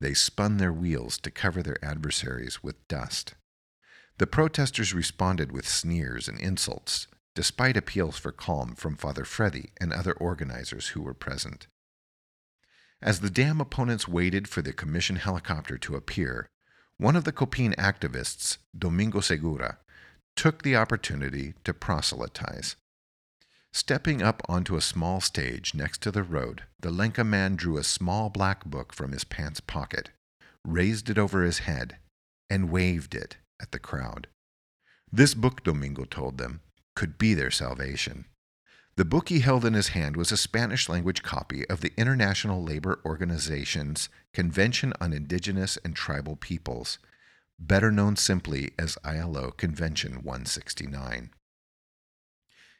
they 0.00 0.14
spun 0.14 0.56
their 0.56 0.72
wheels 0.72 1.18
to 1.18 1.30
cover 1.30 1.62
their 1.62 1.82
adversaries 1.84 2.62
with 2.62 2.86
dust. 2.88 3.34
The 4.18 4.26
protesters 4.26 4.94
responded 4.94 5.52
with 5.52 5.68
sneers 5.68 6.26
and 6.26 6.40
insults, 6.40 7.06
despite 7.34 7.76
appeals 7.76 8.16
for 8.16 8.32
calm 8.32 8.74
from 8.74 8.96
Father 8.96 9.26
Freddy 9.26 9.72
and 9.78 9.92
other 9.92 10.14
organizers 10.14 10.88
who 10.88 11.02
were 11.02 11.14
present. 11.14 11.66
As 13.02 13.20
the 13.20 13.28
dam 13.28 13.60
opponents 13.60 14.08
waited 14.08 14.48
for 14.48 14.62
the 14.62 14.72
commission 14.72 15.16
helicopter 15.16 15.76
to 15.78 15.96
appear, 15.96 16.48
one 16.96 17.14
of 17.14 17.24
the 17.24 17.32
Copin 17.32 17.74
activists, 17.74 18.56
Domingo 18.76 19.20
Segura, 19.20 19.78
took 20.34 20.62
the 20.62 20.76
opportunity 20.76 21.52
to 21.64 21.74
proselytize. 21.74 22.76
Stepping 23.70 24.22
up 24.22 24.42
onto 24.48 24.76
a 24.76 24.80
small 24.80 25.20
stage 25.20 25.74
next 25.74 26.00
to 26.00 26.10
the 26.10 26.22
road, 26.22 26.62
the 26.80 26.90
Lenca 26.90 27.22
man 27.22 27.54
drew 27.54 27.76
a 27.76 27.84
small 27.84 28.30
black 28.30 28.64
book 28.64 28.94
from 28.94 29.12
his 29.12 29.24
pants 29.24 29.60
pocket, 29.60 30.08
raised 30.64 31.10
it 31.10 31.18
over 31.18 31.42
his 31.42 31.60
head, 31.60 31.98
and 32.48 32.70
waved 32.70 33.14
it 33.14 33.36
at 33.60 33.72
the 33.72 33.78
crowd. 33.78 34.28
This 35.12 35.34
book, 35.34 35.62
Domingo 35.62 36.04
told 36.04 36.38
them, 36.38 36.60
could 36.94 37.18
be 37.18 37.34
their 37.34 37.50
salvation. 37.50 38.26
The 38.96 39.04
book 39.04 39.28
he 39.28 39.40
held 39.40 39.64
in 39.64 39.74
his 39.74 39.88
hand 39.88 40.16
was 40.16 40.32
a 40.32 40.38
Spanish 40.38 40.88
language 40.88 41.22
copy 41.22 41.68
of 41.68 41.82
the 41.82 41.92
International 41.98 42.62
Labor 42.62 43.00
Organization's 43.04 44.08
Convention 44.32 44.94
on 45.00 45.12
Indigenous 45.12 45.76
and 45.84 45.94
Tribal 45.94 46.36
Peoples, 46.36 46.98
better 47.58 47.92
known 47.92 48.16
simply 48.16 48.72
as 48.78 48.98
ILO 49.04 49.50
Convention 49.50 50.22
169. 50.22 51.30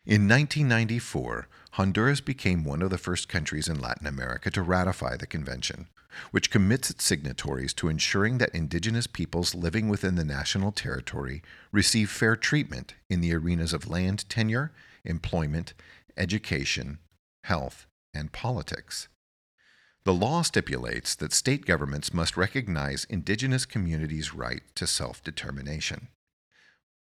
In 0.06 0.28
1994, 0.28 1.48
Honduras 1.72 2.20
became 2.20 2.62
one 2.62 2.80
of 2.80 2.90
the 2.90 2.96
first 2.96 3.28
countries 3.28 3.66
in 3.66 3.80
Latin 3.80 4.06
America 4.06 4.52
to 4.52 4.62
ratify 4.62 5.16
the 5.16 5.26
convention, 5.26 5.88
which 6.30 6.52
commits 6.52 6.90
its 6.90 7.02
signatories 7.02 7.74
to 7.74 7.88
ensuring 7.88 8.38
that 8.38 8.54
indigenous 8.54 9.08
peoples 9.08 9.52
living 9.52 9.88
within 9.88 10.14
the 10.14 10.24
national 10.24 10.70
territory 10.70 11.42
receive 11.72 12.08
fair 12.08 12.36
treatment 12.36 12.94
in 13.10 13.20
the 13.20 13.34
arenas 13.34 13.72
of 13.72 13.90
land 13.90 14.28
tenure, 14.28 14.70
employment, 15.04 15.74
education, 16.16 16.98
health, 17.42 17.88
and 18.14 18.30
politics. 18.30 19.08
The 20.04 20.14
law 20.14 20.42
stipulates 20.42 21.16
that 21.16 21.32
state 21.32 21.66
governments 21.66 22.14
must 22.14 22.36
recognize 22.36 23.06
indigenous 23.10 23.66
communities' 23.66 24.32
right 24.32 24.62
to 24.76 24.86
self 24.86 25.20
determination. 25.24 26.06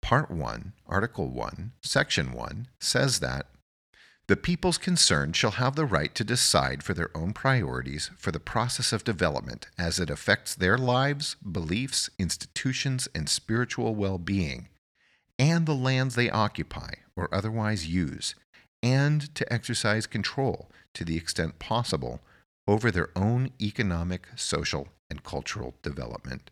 Part 0.06 0.30
1, 0.30 0.74
Article 0.86 1.30
1, 1.30 1.72
Section 1.82 2.32
1 2.32 2.68
says 2.80 3.22
that 3.22 3.48
the 4.28 4.36
peoples 4.36 4.78
concerned 4.78 5.36
shall 5.36 5.58
have 5.58 5.76
the 5.76 5.88
right 5.88 6.14
to 6.14 6.24
decide 6.24 6.84
for 6.84 6.94
their 6.94 7.10
own 7.18 7.34
priorities 7.34 8.12
for 8.16 8.32
the 8.32 8.40
process 8.40 8.94
of 8.94 9.04
development 9.04 9.68
as 9.80 10.00
it 10.00 10.12
affects 10.12 10.54
their 10.54 10.78
lives, 10.78 11.38
beliefs, 11.38 12.12
institutions, 12.20 13.08
and 13.16 13.28
spiritual 13.28 13.96
well 13.96 14.20
being, 14.20 14.68
and 15.40 15.66
the 15.66 15.74
lands 15.74 16.14
they 16.14 16.30
occupy 16.30 16.92
or 17.16 17.28
otherwise 17.34 17.88
use, 17.88 18.36
and 18.84 19.34
to 19.34 19.52
exercise 19.52 20.06
control 20.06 20.70
to 20.94 21.04
the 21.04 21.18
extent 21.18 21.58
possible 21.58 22.22
over 22.68 22.92
their 22.92 23.10
own 23.16 23.50
economic, 23.60 24.28
social, 24.36 24.90
and 25.10 25.24
cultural 25.24 25.74
development. 25.82 26.52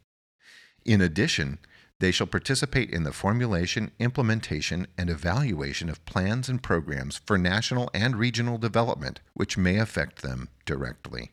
In 0.85 1.01
addition, 1.01 1.59
they 2.03 2.11
shall 2.11 2.27
participate 2.27 2.89
in 2.89 3.03
the 3.03 3.13
formulation, 3.13 3.89
implementation, 3.97 4.87
and 4.97 5.09
evaluation 5.09 5.89
of 5.89 6.03
plans 6.03 6.49
and 6.49 6.61
programs 6.61 7.21
for 7.25 7.37
national 7.37 7.89
and 7.93 8.17
regional 8.17 8.57
development 8.57 9.21
which 9.33 9.57
may 9.57 9.77
affect 9.77 10.21
them 10.21 10.49
directly. 10.65 11.31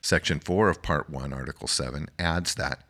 Section 0.00 0.38
4 0.38 0.68
of 0.68 0.82
Part 0.82 1.10
1, 1.10 1.32
Article 1.32 1.66
7 1.66 2.06
adds 2.20 2.54
that 2.54 2.84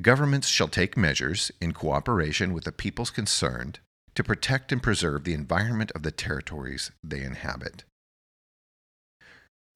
governments 0.00 0.46
shall 0.46 0.68
take 0.68 0.96
measures 0.96 1.50
in 1.60 1.72
cooperation 1.72 2.52
with 2.52 2.62
the 2.62 2.70
peoples 2.70 3.10
concerned 3.10 3.80
to 4.14 4.22
protect 4.22 4.70
and 4.70 4.80
preserve 4.80 5.24
the 5.24 5.34
environment 5.34 5.90
of 5.96 6.04
the 6.04 6.12
territories 6.12 6.92
they 7.02 7.24
inhabit. 7.24 7.82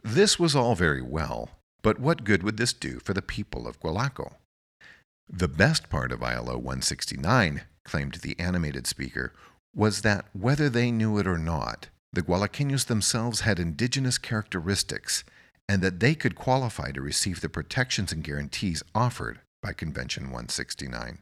This 0.05 0.39
was 0.39 0.55
all 0.55 0.77
very 0.77 1.03
well, 1.03 1.51
but 1.83 1.99
what 1.99 2.23
good 2.23 2.45
would 2.45 2.59
this 2.59 2.73
do 2.73 3.01
for 3.01 3.13
the 3.13 3.21
people 3.21 3.67
of 3.67 3.81
Gualaco? 3.81 4.35
The 5.35 5.49
best 5.49 5.89
part 5.89 6.13
of 6.13 6.23
ILO 6.23 6.59
169, 6.59 7.63
claimed 7.85 8.17
the 8.17 8.39
animated 8.39 8.87
speaker, 8.87 9.33
was 9.75 10.03
that 10.03 10.27
whether 10.35 10.69
they 10.69 10.91
knew 10.91 11.17
it 11.17 11.27
or 11.27 11.39
not, 11.39 11.89
the 12.13 12.21
Gualaqueños 12.23 12.85
themselves 12.85 13.41
had 13.41 13.59
indigenous 13.59 14.19
characteristics 14.19 15.25
and 15.67 15.81
that 15.81 16.01
they 16.01 16.15
could 16.15 16.35
qualify 16.35 16.91
to 16.93 17.01
receive 17.01 17.41
the 17.41 17.49
protections 17.49 18.13
and 18.13 18.23
guarantees 18.23 18.83
offered 18.95 19.41
by 19.63 19.73
Convention 19.73 20.25
169. 20.25 21.17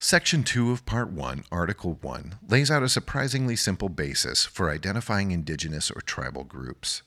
Section 0.00 0.42
2 0.42 0.70
of 0.70 0.86
Part 0.86 1.10
1, 1.10 1.44
Article 1.52 1.98
1, 2.00 2.38
lays 2.48 2.70
out 2.70 2.82
a 2.82 2.88
surprisingly 2.88 3.56
simple 3.56 3.90
basis 3.90 4.46
for 4.46 4.70
identifying 4.70 5.32
indigenous 5.32 5.90
or 5.90 6.00
tribal 6.00 6.44
groups. 6.44 7.02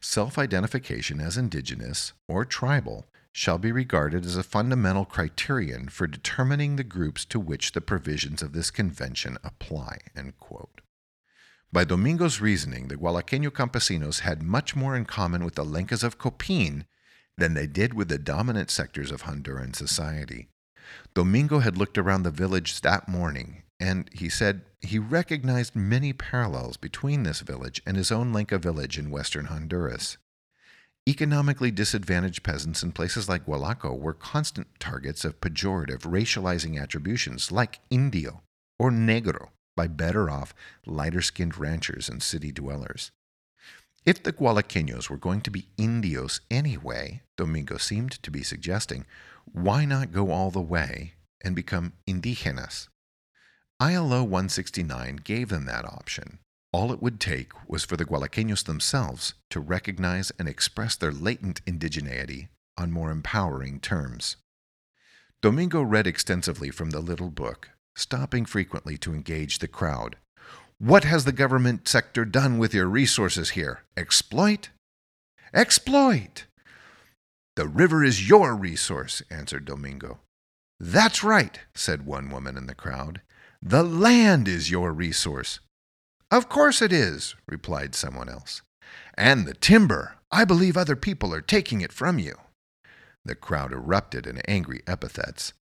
Self 0.00 0.38
identification 0.38 1.20
as 1.20 1.36
indigenous 1.36 2.14
or 2.26 2.46
tribal 2.46 3.04
shall 3.38 3.56
be 3.56 3.70
regarded 3.70 4.26
as 4.26 4.36
a 4.36 4.42
fundamental 4.42 5.04
criterion 5.04 5.88
for 5.88 6.08
determining 6.08 6.74
the 6.74 6.82
groups 6.82 7.24
to 7.24 7.38
which 7.38 7.70
the 7.70 7.80
provisions 7.80 8.42
of 8.42 8.52
this 8.52 8.68
convention 8.68 9.38
apply. 9.44 9.96
By 11.72 11.84
Domingo's 11.84 12.40
reasoning, 12.40 12.88
the 12.88 12.96
Gualaqueño 12.96 13.52
campesinos 13.52 14.20
had 14.20 14.42
much 14.42 14.74
more 14.74 14.96
in 14.96 15.04
common 15.04 15.44
with 15.44 15.54
the 15.54 15.64
Lencas 15.64 16.02
of 16.02 16.18
Copin 16.18 16.84
than 17.36 17.54
they 17.54 17.68
did 17.68 17.94
with 17.94 18.08
the 18.08 18.18
dominant 18.18 18.72
sectors 18.72 19.12
of 19.12 19.22
Honduran 19.22 19.72
society. 19.72 20.48
Domingo 21.14 21.60
had 21.60 21.78
looked 21.78 21.96
around 21.96 22.24
the 22.24 22.32
village 22.32 22.80
that 22.80 23.06
morning, 23.06 23.62
and 23.78 24.10
he 24.12 24.28
said 24.28 24.62
he 24.80 24.98
recognized 24.98 25.76
many 25.76 26.12
parallels 26.12 26.76
between 26.76 27.22
this 27.22 27.42
village 27.42 27.80
and 27.86 27.96
his 27.96 28.10
own 28.10 28.32
Lenca 28.32 28.58
village 28.60 28.98
in 28.98 29.12
western 29.12 29.44
Honduras. 29.44 30.18
Economically 31.08 31.70
disadvantaged 31.70 32.42
peasants 32.42 32.82
in 32.82 32.92
places 32.92 33.30
like 33.30 33.46
Gualaco 33.46 33.98
were 33.98 34.12
constant 34.12 34.66
targets 34.78 35.24
of 35.24 35.40
pejorative 35.40 36.00
racializing 36.00 36.78
attributions 36.78 37.50
like 37.50 37.80
indio 37.88 38.42
or 38.78 38.90
negro 38.90 39.48
by 39.74 39.86
better 39.86 40.28
off, 40.28 40.52
lighter 40.84 41.22
skinned 41.22 41.56
ranchers 41.56 42.10
and 42.10 42.22
city 42.22 42.52
dwellers. 42.52 43.10
If 44.04 44.22
the 44.22 44.34
Gualaqueños 44.34 45.08
were 45.08 45.16
going 45.16 45.40
to 45.42 45.50
be 45.50 45.68
indios 45.78 46.42
anyway, 46.50 47.22
Domingo 47.38 47.78
seemed 47.78 48.22
to 48.22 48.30
be 48.30 48.42
suggesting, 48.42 49.06
why 49.50 49.86
not 49.86 50.12
go 50.12 50.30
all 50.30 50.50
the 50.50 50.60
way 50.60 51.14
and 51.40 51.56
become 51.56 51.94
indígenas? 52.06 52.88
ILO 53.80 54.24
169 54.24 55.16
gave 55.24 55.48
them 55.48 55.64
that 55.64 55.86
option, 55.86 56.40
All 56.72 56.92
it 56.92 57.02
would 57.02 57.18
take 57.18 57.52
was 57.68 57.84
for 57.84 57.96
the 57.96 58.04
Gualaqueños 58.04 58.64
themselves 58.64 59.34
to 59.50 59.60
recognize 59.60 60.30
and 60.38 60.48
express 60.48 60.96
their 60.96 61.12
latent 61.12 61.64
indigeneity 61.64 62.48
on 62.76 62.92
more 62.92 63.10
empowering 63.10 63.80
terms. 63.80 64.36
Domingo 65.40 65.82
read 65.82 66.06
extensively 66.06 66.70
from 66.70 66.90
the 66.90 67.00
little 67.00 67.30
book, 67.30 67.70
stopping 67.96 68.44
frequently 68.44 68.98
to 68.98 69.14
engage 69.14 69.58
the 69.58 69.68
crowd. 69.68 70.16
What 70.78 71.04
has 71.04 71.24
the 71.24 71.32
government 71.32 71.88
sector 71.88 72.24
done 72.24 72.58
with 72.58 72.74
your 72.74 72.86
resources 72.86 73.50
here? 73.50 73.84
Exploit? 73.96 74.68
Exploit! 75.54 76.44
The 77.56 77.66
river 77.66 78.04
is 78.04 78.28
your 78.28 78.54
resource, 78.54 79.22
answered 79.30 79.64
Domingo. 79.64 80.20
That's 80.78 81.24
right, 81.24 81.58
said 81.74 82.06
one 82.06 82.30
woman 82.30 82.56
in 82.56 82.66
the 82.66 82.74
crowd. 82.74 83.22
The 83.60 83.82
land 83.82 84.46
is 84.46 84.70
your 84.70 84.92
resource. 84.92 85.58
Of 86.30 86.48
course 86.48 86.82
it 86.82 86.92
is, 86.92 87.34
replied 87.46 87.94
someone 87.94 88.28
else. 88.28 88.62
And 89.16 89.46
the 89.46 89.54
timber. 89.54 90.16
I 90.30 90.44
believe 90.44 90.76
other 90.76 90.96
people 90.96 91.32
are 91.32 91.40
taking 91.40 91.80
it 91.80 91.92
from 91.92 92.18
you. 92.18 92.36
The 93.24 93.34
crowd 93.34 93.72
erupted 93.72 94.26
in 94.26 94.40
angry 94.46 94.82
epithets. 94.86 95.54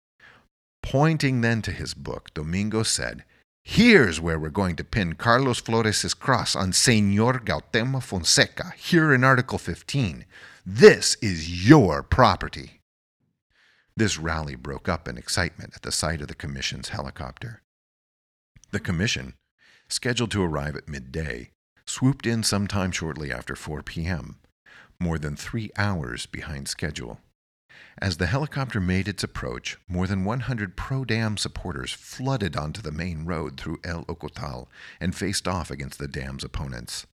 Pointing 0.81 1.41
then 1.41 1.61
to 1.63 1.71
his 1.71 1.93
book, 1.93 2.33
Domingo 2.33 2.83
said, 2.83 3.23
Here's 3.63 4.21
where 4.21 4.37
we're 4.37 4.49
going 4.49 4.75
to 4.75 4.83
pin 4.83 5.13
Carlos 5.13 5.59
Flores' 5.59 6.13
cross 6.13 6.55
on 6.55 6.73
Senor 6.73 7.39
Gautama 7.39 8.01
Fonseca, 8.01 8.73
here 8.77 9.11
in 9.11 9.23
Article 9.23 9.57
15. 9.57 10.25
This 10.63 11.17
is 11.21 11.67
your 11.67 12.03
property. 12.03 12.81
This 13.97 14.19
rally 14.19 14.55
broke 14.55 14.87
up 14.87 15.07
in 15.07 15.17
excitement 15.17 15.73
at 15.75 15.81
the 15.81 15.91
sight 15.91 16.21
of 16.21 16.27
the 16.27 16.35
Commission's 16.35 16.89
helicopter. 16.89 17.61
The 18.71 18.79
Commission, 18.79 19.33
scheduled 19.87 20.31
to 20.31 20.43
arrive 20.43 20.75
at 20.75 20.87
midday, 20.89 21.51
swooped 21.85 22.25
in 22.25 22.43
sometime 22.43 22.91
shortly 22.91 23.31
after 23.31 23.55
4 23.55 23.83
p.m., 23.83 24.37
more 24.99 25.17
than 25.17 25.35
three 25.35 25.71
hours 25.77 26.25
behind 26.25 26.67
schedule. 26.67 27.19
As 27.97 28.17
the 28.17 28.27
helicopter 28.27 28.79
made 28.79 29.07
its 29.07 29.23
approach, 29.23 29.77
more 29.87 30.07
than 30.07 30.25
100 30.25 30.75
pro 30.75 31.05
dam 31.05 31.37
supporters 31.37 31.91
flooded 31.91 32.55
onto 32.55 32.81
the 32.81 32.91
main 32.91 33.25
road 33.25 33.59
through 33.59 33.79
El 33.83 34.05
Ocotal 34.05 34.67
and 34.99 35.15
faced 35.15 35.47
off 35.47 35.71
against 35.71 35.99
the 35.99 36.07
dam's 36.07 36.43
opponents. 36.43 37.05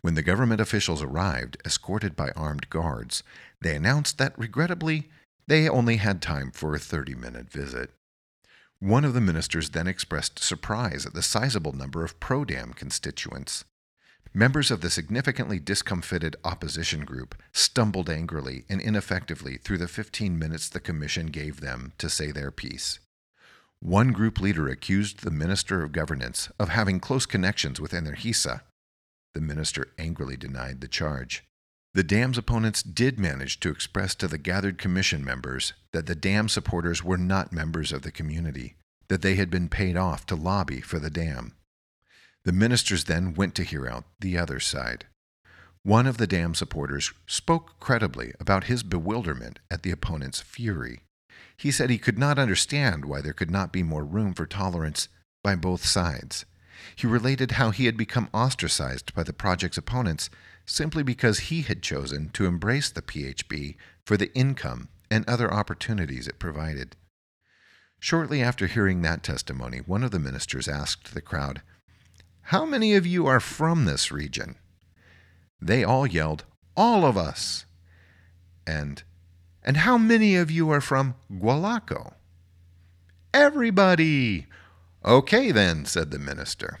When 0.00 0.14
the 0.14 0.22
government 0.22 0.60
officials 0.60 1.02
arrived, 1.02 1.58
escorted 1.64 2.16
by 2.16 2.30
armed 2.30 2.70
guards, 2.70 3.22
they 3.60 3.76
announced 3.76 4.16
that, 4.18 4.38
regrettably, 4.38 5.10
they 5.46 5.68
only 5.68 5.96
had 5.96 6.22
time 6.22 6.50
for 6.50 6.74
a 6.74 6.78
30 6.78 7.14
minute 7.14 7.50
visit. 7.50 7.90
One 8.80 9.04
of 9.04 9.12
the 9.12 9.20
ministers 9.20 9.70
then 9.70 9.86
expressed 9.86 10.38
surprise 10.38 11.04
at 11.04 11.12
the 11.12 11.22
sizable 11.22 11.72
number 11.72 12.02
of 12.02 12.18
pro 12.18 12.46
dam 12.46 12.72
constituents. 12.72 13.66
Members 14.32 14.70
of 14.70 14.80
the 14.80 14.88
significantly 14.88 15.58
discomfited 15.58 16.34
opposition 16.44 17.04
group 17.04 17.34
stumbled 17.52 18.08
angrily 18.08 18.64
and 18.70 18.80
ineffectively 18.80 19.58
through 19.58 19.76
the 19.76 19.86
15 19.86 20.38
minutes 20.38 20.70
the 20.70 20.80
commission 20.80 21.26
gave 21.26 21.60
them 21.60 21.92
to 21.98 22.08
say 22.08 22.32
their 22.32 22.50
piece. 22.50 23.00
One 23.80 24.12
group 24.12 24.40
leader 24.40 24.66
accused 24.68 25.24
the 25.24 25.30
Minister 25.30 25.82
of 25.82 25.92
Governance 25.92 26.50
of 26.58 26.70
having 26.70 27.00
close 27.00 27.26
connections 27.26 27.80
with 27.80 27.92
Energisa. 27.92 28.62
The 29.34 29.42
minister 29.42 29.88
angrily 29.98 30.38
denied 30.38 30.80
the 30.80 30.88
charge. 30.88 31.44
The 31.92 32.04
dam's 32.04 32.38
opponents 32.38 32.84
did 32.84 33.18
manage 33.18 33.58
to 33.60 33.70
express 33.70 34.14
to 34.16 34.28
the 34.28 34.38
gathered 34.38 34.78
commission 34.78 35.24
members 35.24 35.72
that 35.92 36.06
the 36.06 36.14
dam 36.14 36.48
supporters 36.48 37.02
were 37.02 37.18
not 37.18 37.52
members 37.52 37.90
of 37.90 38.02
the 38.02 38.12
community, 38.12 38.76
that 39.08 39.22
they 39.22 39.34
had 39.34 39.50
been 39.50 39.68
paid 39.68 39.96
off 39.96 40.24
to 40.26 40.36
lobby 40.36 40.80
for 40.80 41.00
the 41.00 41.10
dam. 41.10 41.56
The 42.44 42.52
ministers 42.52 43.04
then 43.04 43.34
went 43.34 43.56
to 43.56 43.64
hear 43.64 43.88
out 43.88 44.04
the 44.20 44.38
other 44.38 44.60
side. 44.60 45.06
One 45.82 46.06
of 46.06 46.18
the 46.18 46.28
dam 46.28 46.54
supporters 46.54 47.12
spoke 47.26 47.80
credibly 47.80 48.34
about 48.38 48.64
his 48.64 48.84
bewilderment 48.84 49.58
at 49.68 49.82
the 49.82 49.90
opponent's 49.90 50.40
fury. 50.40 51.00
He 51.56 51.72
said 51.72 51.90
he 51.90 51.98
could 51.98 52.18
not 52.18 52.38
understand 52.38 53.04
why 53.04 53.20
there 53.20 53.32
could 53.32 53.50
not 53.50 53.72
be 53.72 53.82
more 53.82 54.04
room 54.04 54.32
for 54.32 54.46
tolerance 54.46 55.08
by 55.42 55.56
both 55.56 55.84
sides. 55.84 56.44
He 56.96 57.06
related 57.06 57.52
how 57.52 57.70
he 57.70 57.86
had 57.86 57.96
become 57.96 58.28
ostracized 58.32 59.14
by 59.14 59.22
the 59.22 59.32
project's 59.32 59.78
opponents 59.78 60.30
simply 60.66 61.02
because 61.02 61.50
he 61.50 61.62
had 61.62 61.82
chosen 61.82 62.30
to 62.30 62.46
embrace 62.46 62.90
the 62.90 63.02
PHB 63.02 63.76
for 64.04 64.16
the 64.16 64.32
income 64.34 64.88
and 65.10 65.28
other 65.28 65.52
opportunities 65.52 66.28
it 66.28 66.38
provided. 66.38 66.96
Shortly 67.98 68.42
after 68.42 68.66
hearing 68.66 69.02
that 69.02 69.22
testimony, 69.22 69.78
one 69.78 70.02
of 70.02 70.10
the 70.10 70.18
ministers 70.18 70.68
asked 70.68 71.12
the 71.12 71.20
crowd, 71.20 71.62
how 72.50 72.64
many 72.64 72.96
of 72.96 73.06
you 73.06 73.26
are 73.26 73.38
from 73.38 73.84
this 73.84 74.10
region? 74.10 74.56
They 75.60 75.84
all 75.84 76.06
yelled, 76.06 76.44
All 76.76 77.04
of 77.04 77.16
us. 77.16 77.64
And, 78.66 79.02
and 79.62 79.76
how 79.76 79.96
many 79.96 80.34
of 80.34 80.50
you 80.50 80.68
are 80.70 80.80
from 80.80 81.14
Gualaco? 81.30 82.14
Everybody. 83.32 84.46
Okay, 85.04 85.50
then, 85.50 85.86
said 85.86 86.10
the 86.10 86.18
minister. 86.18 86.80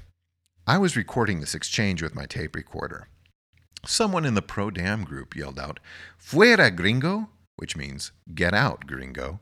I 0.66 0.76
was 0.76 0.94
recording 0.94 1.40
this 1.40 1.54
exchange 1.54 2.02
with 2.02 2.14
my 2.14 2.26
tape 2.26 2.54
recorder. 2.54 3.08
Someone 3.86 4.26
in 4.26 4.34
the 4.34 4.42
pro 4.42 4.70
dam 4.70 5.04
group 5.04 5.34
yelled 5.34 5.58
out, 5.58 5.80
Fuera, 6.18 6.70
gringo, 6.70 7.30
which 7.56 7.78
means 7.78 8.12
get 8.34 8.52
out, 8.52 8.86
gringo. 8.86 9.40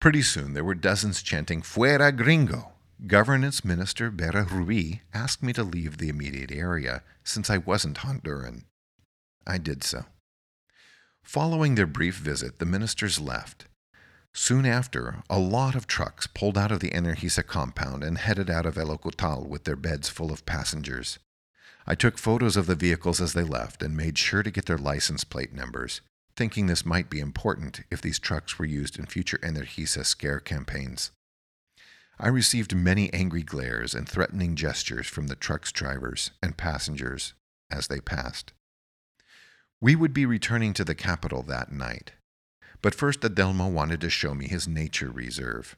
Pretty 0.00 0.22
soon 0.22 0.54
there 0.54 0.64
were 0.64 0.74
dozens 0.74 1.22
chanting, 1.22 1.60
Fuera, 1.60 2.16
gringo. 2.16 2.72
Governance 3.06 3.62
Minister 3.62 4.08
Vera 4.08 4.46
Rubí 4.46 5.00
asked 5.12 5.42
me 5.42 5.52
to 5.52 5.62
leave 5.62 5.98
the 5.98 6.08
immediate 6.08 6.50
area 6.50 7.02
since 7.24 7.50
I 7.50 7.58
wasn't 7.58 7.98
Honduran. 7.98 8.64
I 9.46 9.58
did 9.58 9.84
so. 9.84 10.06
Following 11.22 11.74
their 11.74 11.86
brief 11.86 12.16
visit, 12.16 12.58
the 12.58 12.64
ministers 12.64 13.20
left. 13.20 13.66
Soon 14.36 14.66
after, 14.66 15.22
a 15.30 15.38
lot 15.38 15.76
of 15.76 15.86
trucks 15.86 16.26
pulled 16.26 16.58
out 16.58 16.72
of 16.72 16.80
the 16.80 16.90
Energisa 16.90 17.46
compound 17.46 18.02
and 18.02 18.18
headed 18.18 18.50
out 18.50 18.66
of 18.66 18.76
El 18.76 18.88
Ocotal 18.88 19.46
with 19.46 19.62
their 19.62 19.76
beds 19.76 20.08
full 20.08 20.32
of 20.32 20.44
passengers. 20.44 21.20
I 21.86 21.94
took 21.94 22.18
photos 22.18 22.56
of 22.56 22.66
the 22.66 22.74
vehicles 22.74 23.20
as 23.20 23.32
they 23.32 23.44
left 23.44 23.80
and 23.80 23.96
made 23.96 24.18
sure 24.18 24.42
to 24.42 24.50
get 24.50 24.66
their 24.66 24.76
license 24.76 25.22
plate 25.22 25.52
numbers, 25.52 26.00
thinking 26.34 26.66
this 26.66 26.84
might 26.84 27.08
be 27.08 27.20
important 27.20 27.82
if 27.92 28.02
these 28.02 28.18
trucks 28.18 28.58
were 28.58 28.64
used 28.64 28.98
in 28.98 29.06
future 29.06 29.38
Energisa 29.38 30.04
scare 30.04 30.40
campaigns. 30.40 31.12
I 32.18 32.28
received 32.28 32.74
many 32.74 33.12
angry 33.12 33.42
glares 33.42 33.94
and 33.94 34.08
threatening 34.08 34.56
gestures 34.56 35.06
from 35.06 35.28
the 35.28 35.36
truck's 35.36 35.70
drivers 35.70 36.32
and 36.42 36.56
passengers 36.56 37.34
as 37.70 37.86
they 37.86 38.00
passed. 38.00 38.52
We 39.80 39.94
would 39.94 40.12
be 40.12 40.26
returning 40.26 40.72
to 40.74 40.84
the 40.84 40.94
capital 40.94 41.42
that 41.44 41.70
night, 41.70 42.12
but 42.82 42.94
first 42.94 43.20
Adelmo 43.20 43.70
wanted 43.70 44.00
to 44.00 44.10
show 44.10 44.34
me 44.34 44.48
his 44.48 44.68
nature 44.68 45.10
reserve. 45.10 45.76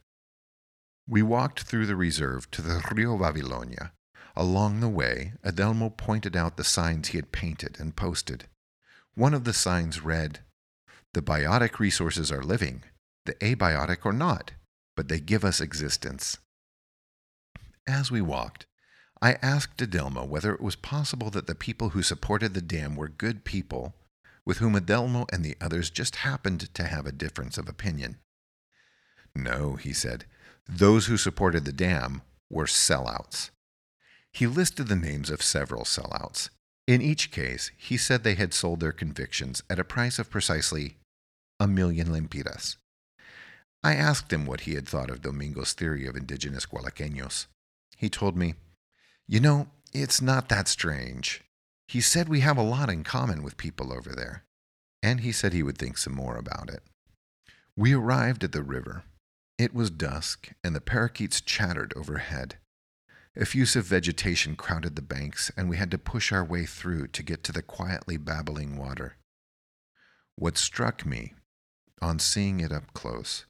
We 1.09 1.23
walked 1.23 1.63
through 1.63 1.87
the 1.87 1.97
reserve 1.97 2.51
to 2.53 2.63
the 2.63 2.83
Rio 2.93 3.17
Babilonia. 3.17 3.93
Along 4.35 4.81
the 4.81 4.89
way, 4.89 5.33
Adelmo 5.45 5.97
pointed 5.97 6.37
out 6.37 6.57
the 6.57 6.65
signs 6.65 7.09
he 7.09 7.19
had 7.19 7.33
painted 7.33 7.79
and 7.79 7.97
posted. 7.97 8.47
One 9.15 9.35
of 9.35 9.45
the 9.45 9.53
signs 9.53 10.03
read, 10.03 10.41
The 11.15 11.23
biotic 11.23 11.79
resources 11.79 12.31
are 12.31 12.43
living, 12.43 12.83
the 13.25 13.35
abiotic 13.35 14.05
are 14.05 14.13
not 14.13 14.53
but 14.97 15.09
they 15.09 15.21
give 15.21 15.45
us 15.45 15.61
existence. 15.61 16.39
As 17.87 18.11
we 18.11 18.21
walked, 18.21 18.67
I 19.23 19.35
asked 19.43 19.79
Adelmo 19.79 20.27
whether 20.27 20.53
it 20.53 20.61
was 20.61 20.75
possible 20.75 21.31
that 21.31 21.47
the 21.47 21.55
people 21.55 21.91
who 21.91 22.03
supported 22.03 22.55
the 22.55 22.63
dam 22.63 22.97
were 22.97 23.09
good 23.09 23.45
people 23.45 23.95
with 24.47 24.59
whom 24.59 24.75
Adelmo 24.75 25.27
and 25.33 25.45
the 25.45 25.57
others 25.61 25.91
just 25.91 26.17
happened 26.17 26.73
to 26.75 26.85
have 26.85 27.05
a 27.05 27.13
difference 27.13 27.59
of 27.59 27.69
opinion. 27.69 28.17
No, 29.35 29.75
he 29.75 29.93
said, 29.93 30.25
those 30.67 31.07
who 31.07 31.19
supported 31.19 31.65
the 31.67 31.73
dam 31.73 32.23
were 32.49 32.65
sellouts. 32.65 33.51
He 34.33 34.47
listed 34.47 34.89
the 34.89 34.97
names 34.97 35.29
of 35.29 35.43
several 35.43 35.85
sellouts. 35.85 36.49
In 36.87 37.03
each 37.03 37.31
case, 37.31 37.71
he 37.77 37.97
said 37.97 38.23
they 38.23 38.35
had 38.35 38.55
sold 38.55 38.81
their 38.81 38.93
convictions 38.93 39.63
at 39.69 39.79
a 39.79 39.85
price 39.85 40.19
of 40.19 40.31
precisely 40.31 40.97
a 41.59 41.67
million 41.67 42.09
lempiras, 42.09 42.77
I 43.87 43.95
asked 43.95 44.33
him 44.33 44.47
what 44.47 44.63
he 44.63 44.75
had 44.75 44.89
thought 44.89 45.11
of 45.11 45.23
Domingo's 45.23 45.73
theory 45.73 46.09
of 46.09 46.17
indigenous 46.17 46.67
Gualaqueños. 46.67 47.47
He 47.97 48.09
told 48.09 48.37
me, 48.37 48.55
You 49.29 49.39
know, 49.39 49.69
it's 49.93 50.21
not 50.21 50.49
that 50.49 50.67
strange. 50.67 51.45
He 51.89 52.01
said 52.01 52.29
we 52.29 52.41
have 52.41 52.57
a 52.57 52.63
lot 52.63 52.91
in 52.91 53.05
common 53.05 53.43
with 53.43 53.57
people 53.57 53.93
over 53.93 54.11
there, 54.11 54.45
and 55.03 55.21
he 55.21 55.33
said 55.33 55.53
he 55.53 55.63
would 55.63 55.79
think 55.79 55.99
some 55.99 56.15
more 56.15 56.37
about 56.37 56.69
it. 56.69 56.83
We 57.77 57.93
arrived 57.93 58.43
at 58.43 58.53
the 58.53 58.63
river. 58.63 59.05
It 59.59 59.73
was 59.73 59.91
dusk, 59.91 60.51
and 60.65 60.75
the 60.75 60.81
parakeets 60.81 61.41
chattered 61.41 61.93
overhead. 61.97 62.57
Effusive 63.37 63.85
vegetation 63.85 64.57
crowded 64.57 64.97
the 64.97 65.03
banks, 65.03 65.51
and 65.57 65.69
we 65.69 65.77
had 65.77 65.91
to 65.91 65.99
push 65.99 66.33
our 66.33 66.45
way 66.45 66.65
through 66.67 67.09
to 67.09 67.23
get 67.23 67.45
to 67.45 67.53
the 67.53 67.63
quietly 67.63 68.17
babbling 68.17 68.77
water. 68.77 69.17
What 70.37 70.57
struck 70.59 71.07
me, 71.07 71.35
on 72.03 72.19
seeing 72.19 72.61
it 72.61 72.73
up 72.73 72.93
close, 72.95 73.45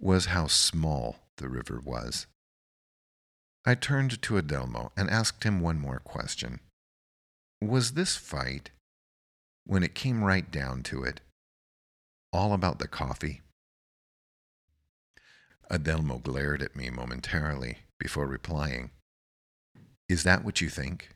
was 0.00 0.26
how 0.26 0.46
small 0.46 1.16
the 1.36 1.48
river 1.48 1.80
was. 1.82 2.26
I 3.64 3.74
turned 3.74 4.20
to 4.22 4.34
Adelmo 4.34 4.90
and 4.96 5.08
asked 5.08 5.44
him 5.44 5.60
one 5.60 5.78
more 5.78 6.00
question. 6.00 6.60
Was 7.68 7.92
this 7.92 8.16
fight, 8.16 8.70
when 9.64 9.82
it 9.82 9.94
came 9.94 10.24
right 10.24 10.50
down 10.50 10.82
to 10.84 11.04
it, 11.04 11.20
all 12.32 12.52
about 12.52 12.78
the 12.78 12.88
coffee? 12.88 13.40
Adelmo 15.70 16.22
glared 16.22 16.62
at 16.62 16.76
me 16.76 16.90
momentarily 16.90 17.78
before 17.98 18.26
replying. 18.26 18.90
Is 20.08 20.24
that 20.24 20.44
what 20.44 20.60
you 20.60 20.68
think? 20.68 21.10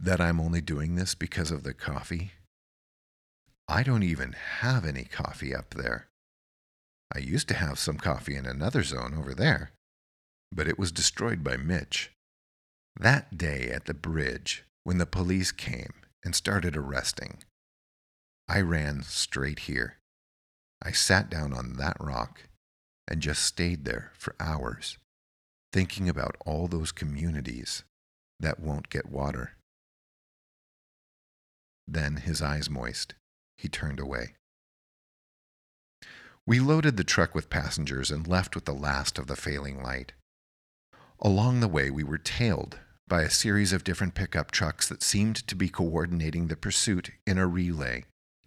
That 0.00 0.20
I'm 0.20 0.40
only 0.40 0.60
doing 0.60 0.96
this 0.96 1.14
because 1.14 1.50
of 1.50 1.62
the 1.62 1.74
coffee? 1.74 2.32
I 3.68 3.82
don't 3.82 4.02
even 4.02 4.32
have 4.32 4.84
any 4.84 5.04
coffee 5.04 5.54
up 5.54 5.74
there. 5.74 6.08
I 7.14 7.20
used 7.20 7.48
to 7.48 7.54
have 7.54 7.78
some 7.78 7.98
coffee 7.98 8.36
in 8.36 8.46
another 8.46 8.82
zone 8.82 9.14
over 9.16 9.34
there 9.34 9.72
but 10.52 10.68
it 10.68 10.78
was 10.78 10.92
destroyed 10.92 11.44
by 11.44 11.56
Mitch. 11.56 12.10
That 12.98 13.36
day 13.36 13.70
at 13.70 13.86
the 13.86 13.94
bridge, 13.94 14.64
when 14.88 14.96
the 14.96 15.04
police 15.04 15.52
came 15.52 15.92
and 16.24 16.34
started 16.34 16.74
arresting, 16.74 17.44
I 18.48 18.62
ran 18.62 19.02
straight 19.02 19.58
here. 19.58 19.98
I 20.82 20.92
sat 20.92 21.28
down 21.28 21.52
on 21.52 21.74
that 21.74 21.98
rock 22.00 22.44
and 23.06 23.20
just 23.20 23.42
stayed 23.42 23.84
there 23.84 24.12
for 24.16 24.34
hours, 24.40 24.96
thinking 25.74 26.08
about 26.08 26.38
all 26.46 26.68
those 26.68 26.90
communities 26.90 27.84
that 28.40 28.60
won't 28.60 28.88
get 28.88 29.10
water. 29.10 29.58
Then, 31.86 32.16
his 32.16 32.40
eyes 32.40 32.70
moist, 32.70 33.12
he 33.58 33.68
turned 33.68 34.00
away. 34.00 34.36
We 36.46 36.60
loaded 36.60 36.96
the 36.96 37.04
truck 37.04 37.34
with 37.34 37.50
passengers 37.50 38.10
and 38.10 38.26
left 38.26 38.54
with 38.54 38.64
the 38.64 38.72
last 38.72 39.18
of 39.18 39.26
the 39.26 39.36
failing 39.36 39.82
light. 39.82 40.12
Along 41.20 41.60
the 41.60 41.68
way, 41.68 41.90
we 41.90 42.04
were 42.04 42.16
tailed 42.16 42.78
by 43.08 43.22
a 43.22 43.30
series 43.30 43.72
of 43.72 43.84
different 43.84 44.14
pickup 44.14 44.50
trucks 44.50 44.88
that 44.88 45.02
seemed 45.02 45.36
to 45.48 45.54
be 45.54 45.68
coordinating 45.68 46.48
the 46.48 46.56
pursuit 46.56 47.10
in 47.26 47.38
a 47.38 47.46
relay, 47.46 48.04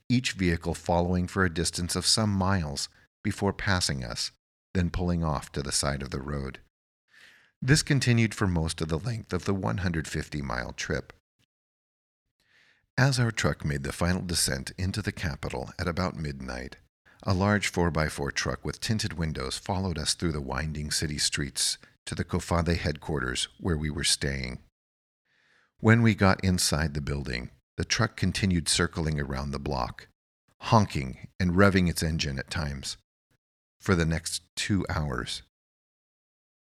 each 0.07 0.33
vehicle 0.33 0.75
following 0.75 1.27
for 1.27 1.43
a 1.43 1.53
distance 1.53 1.95
of 1.95 2.05
some 2.05 2.29
miles 2.29 2.87
before 3.23 3.53
passing 3.53 4.03
us, 4.03 4.31
then 4.73 4.89
pulling 4.89 5.23
off 5.23 5.51
to 5.51 5.61
the 5.61 5.71
side 5.71 6.01
of 6.01 6.11
the 6.11 6.21
road. 6.21 6.59
This 7.61 7.83
continued 7.83 8.33
for 8.33 8.47
most 8.47 8.81
of 8.81 8.87
the 8.87 8.99
length 8.99 9.33
of 9.33 9.45
the 9.45 9.53
150 9.53 10.41
mile 10.41 10.73
trip. 10.73 11.13
As 12.97 13.19
our 13.19 13.31
truck 13.31 13.65
made 13.65 13.83
the 13.83 13.91
final 13.91 14.21
descent 14.21 14.71
into 14.77 15.01
the 15.01 15.11
capital 15.11 15.71
at 15.79 15.87
about 15.87 16.15
midnight, 16.15 16.77
a 17.23 17.33
large 17.33 17.71
4x4 17.71 18.31
truck 18.33 18.65
with 18.65 18.79
tinted 18.79 19.13
windows 19.13 19.57
followed 19.57 19.97
us 19.97 20.13
through 20.13 20.31
the 20.31 20.41
winding 20.41 20.91
city 20.91 21.17
streets 21.17 21.77
to 22.05 22.15
the 22.15 22.23
COFADE 22.23 22.77
headquarters 22.77 23.47
where 23.59 23.77
we 23.77 23.89
were 23.89 24.03
staying. 24.03 24.59
When 25.79 26.01
we 26.01 26.15
got 26.15 26.43
inside 26.43 26.93
the 26.93 27.01
building, 27.01 27.49
the 27.77 27.85
truck 27.85 28.15
continued 28.15 28.67
circling 28.69 29.19
around 29.19 29.51
the 29.51 29.59
block, 29.59 30.07
honking 30.59 31.27
and 31.39 31.51
revving 31.51 31.89
its 31.89 32.03
engine 32.03 32.37
at 32.37 32.51
times, 32.51 32.97
for 33.79 33.95
the 33.95 34.05
next 34.05 34.43
two 34.55 34.85
hours. 34.89 35.41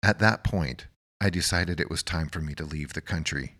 At 0.03 0.19
that 0.19 0.43
point, 0.43 0.87
I 1.21 1.29
decided 1.29 1.79
it 1.79 1.89
was 1.89 2.03
time 2.03 2.27
for 2.27 2.41
me 2.41 2.53
to 2.55 2.65
leave 2.65 2.93
the 2.93 3.01
country. 3.01 3.55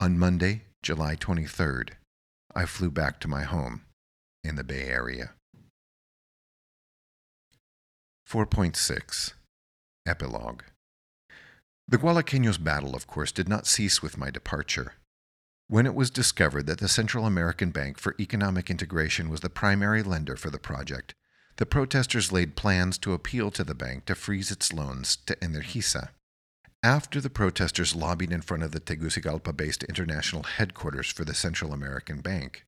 On 0.00 0.18
Monday, 0.18 0.62
July 0.82 1.16
23rd, 1.16 1.90
I 2.54 2.64
flew 2.64 2.90
back 2.90 3.18
to 3.20 3.28
my 3.28 3.42
home 3.42 3.82
in 4.44 4.54
the 4.54 4.64
Bay 4.64 4.84
Area. 4.84 5.32
4.6 8.28 9.32
Epilogue 10.08 10.62
The 11.86 11.98
Gualaqueños 11.98 12.62
battle, 12.62 12.96
of 12.96 13.06
course, 13.06 13.30
did 13.30 13.48
not 13.48 13.66
cease 13.66 14.02
with 14.02 14.16
my 14.16 14.30
departure. 14.30 14.94
When 15.68 15.84
it 15.84 15.94
was 15.94 16.10
discovered 16.10 16.66
that 16.66 16.78
the 16.78 16.88
Central 16.88 17.26
American 17.26 17.70
Bank 17.72 17.98
for 17.98 18.14
Economic 18.18 18.70
Integration 18.70 19.28
was 19.28 19.40
the 19.40 19.50
primary 19.50 20.02
lender 20.02 20.34
for 20.34 20.48
the 20.48 20.58
project, 20.58 21.14
the 21.58 21.66
protesters 21.66 22.32
laid 22.32 22.56
plans 22.56 22.96
to 22.98 23.12
appeal 23.12 23.50
to 23.50 23.64
the 23.64 23.74
bank 23.74 24.06
to 24.06 24.14
freeze 24.14 24.50
its 24.50 24.72
loans 24.72 25.16
to 25.26 25.36
Energisa. 25.36 26.08
After 26.82 27.20
the 27.20 27.28
protesters 27.28 27.94
lobbied 27.94 28.32
in 28.32 28.40
front 28.40 28.62
of 28.62 28.72
the 28.72 28.80
Tegucigalpa 28.80 29.52
based 29.52 29.82
international 29.84 30.44
headquarters 30.44 31.10
for 31.10 31.26
the 31.26 31.34
Central 31.34 31.74
American 31.74 32.22
Bank, 32.22 32.64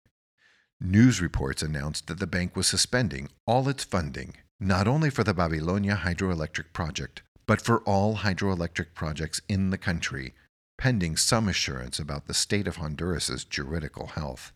news 0.78 1.22
reports 1.22 1.62
announced 1.62 2.06
that 2.08 2.18
the 2.18 2.26
bank 2.26 2.54
was 2.54 2.66
suspending 2.66 3.30
all 3.46 3.68
its 3.68 3.84
funding, 3.84 4.34
not 4.58 4.86
only 4.86 5.08
for 5.08 5.24
the 5.24 5.32
Babilonia 5.32 5.96
hydroelectric 5.96 6.72
project, 6.74 7.22
but 7.50 7.60
for 7.60 7.78
all 7.78 8.18
hydroelectric 8.18 8.94
projects 8.94 9.40
in 9.48 9.70
the 9.70 9.76
country, 9.76 10.34
pending 10.78 11.16
some 11.16 11.48
assurance 11.48 11.98
about 11.98 12.28
the 12.28 12.32
state 12.32 12.68
of 12.68 12.76
Honduras's 12.76 13.44
juridical 13.44 14.06
health. 14.06 14.52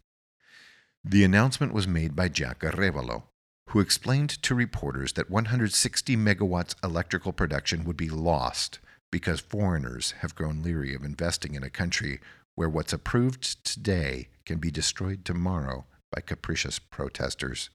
The 1.03 1.25
announcement 1.25 1.75
was 1.75 1.89
made 1.89 2.15
by 2.15 2.29
Jack 2.29 2.61
Arevalo, 2.61 3.25
who 3.71 3.81
explained 3.81 4.31
to 4.45 4.55
reporters 4.55 5.15
that 5.15 5.29
160 5.29 6.17
megawatts 6.17 6.77
electrical 6.85 7.33
production 7.33 7.83
would 7.83 7.97
be 7.97 8.09
lost 8.09 8.79
because 9.11 9.41
foreigners 9.41 10.13
have 10.21 10.37
grown 10.37 10.63
leery 10.63 10.95
of 10.95 11.03
investing 11.03 11.57
in 11.57 11.65
a 11.65 11.71
country 11.71 12.21
where 12.55 12.69
what's 12.69 12.93
approved 12.93 13.65
today 13.65 14.29
can 14.47 14.59
be 14.59 14.71
destroyed 14.71 15.25
tomorrow 15.25 15.85
by 16.13 16.21
capricious 16.21 16.79
protesters. 16.79 17.71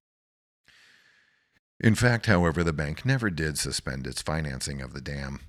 In 1.82 1.96
fact, 1.96 2.26
however, 2.26 2.64
the 2.64 2.74
bank 2.74 3.06
never 3.06 3.30
did 3.30 3.58
suspend 3.58 4.06
its 4.06 4.22
financing 4.22 4.82
of 4.82 4.94
the 4.94 5.02
dam. 5.02 5.40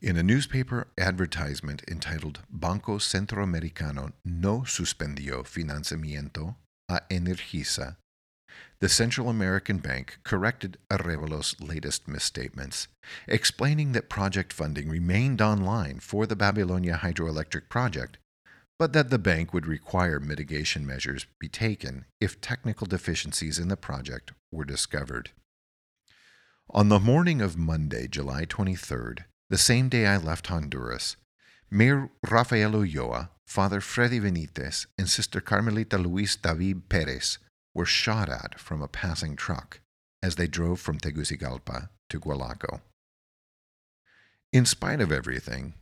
In 0.00 0.16
a 0.16 0.22
newspaper 0.22 0.86
advertisement 0.98 1.82
entitled 1.88 2.40
Banco 2.48 2.98
Centroamericano 2.98 4.12
no 4.24 4.60
suspendió 4.60 5.42
financiamiento 5.44 6.56
a 6.88 7.00
Energisa, 7.10 7.96
the 8.80 8.88
Central 8.88 9.28
American 9.28 9.78
Bank 9.78 10.18
corrected 10.22 10.76
Arevalo's 10.90 11.58
latest 11.60 12.06
misstatements, 12.06 12.86
explaining 13.26 13.92
that 13.92 14.08
project 14.08 14.52
funding 14.52 14.88
remained 14.88 15.40
online 15.40 15.98
for 15.98 16.26
the 16.26 16.36
Babylonia 16.36 17.00
hydroelectric 17.02 17.68
project, 17.68 18.18
but 18.78 18.92
that 18.92 19.10
the 19.10 19.18
bank 19.18 19.54
would 19.54 19.66
require 19.66 20.20
mitigation 20.20 20.86
measures 20.86 21.26
be 21.40 21.48
taken 21.48 22.04
if 22.20 22.40
technical 22.40 22.86
deficiencies 22.86 23.58
in 23.58 23.68
the 23.68 23.76
project 23.76 24.32
were 24.52 24.64
discovered. 24.64 25.30
On 26.70 26.88
the 26.88 26.98
morning 26.98 27.40
of 27.40 27.58
Monday, 27.58 28.08
July 28.08 28.46
23rd, 28.46 29.24
the 29.50 29.58
same 29.58 29.88
day 29.88 30.06
I 30.06 30.16
left 30.16 30.46
Honduras, 30.46 31.16
Mayor 31.70 32.10
Rafael 32.28 32.72
Ulloa, 32.72 33.28
Father 33.46 33.80
Freddy 33.80 34.18
Benitez, 34.18 34.86
and 34.98 35.08
Sister 35.08 35.40
Carmelita 35.40 35.98
Luis 35.98 36.36
David 36.36 36.88
Perez 36.88 37.38
were 37.74 37.84
shot 37.84 38.28
at 38.28 38.58
from 38.58 38.80
a 38.80 38.88
passing 38.88 39.36
truck 39.36 39.80
as 40.22 40.36
they 40.36 40.46
drove 40.46 40.80
from 40.80 40.98
Tegucigalpa 40.98 41.90
to 42.08 42.18
Gualaco. 42.18 42.80
In 44.52 44.64
spite 44.64 45.02
of 45.02 45.12
everything, 45.12 45.74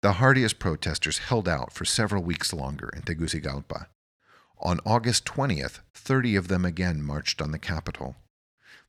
the 0.00 0.12
hardiest 0.12 0.58
protesters 0.58 1.18
held 1.18 1.46
out 1.46 1.72
for 1.72 1.84
several 1.84 2.22
weeks 2.22 2.52
longer 2.52 2.90
in 2.96 3.02
Tegucigalpa. 3.02 3.88
On 4.58 4.80
August 4.86 5.26
20th, 5.26 5.80
30 5.94 6.36
of 6.36 6.48
them 6.48 6.64
again 6.64 7.02
marched 7.02 7.42
on 7.42 7.50
the 7.50 7.58
capital. 7.58 8.16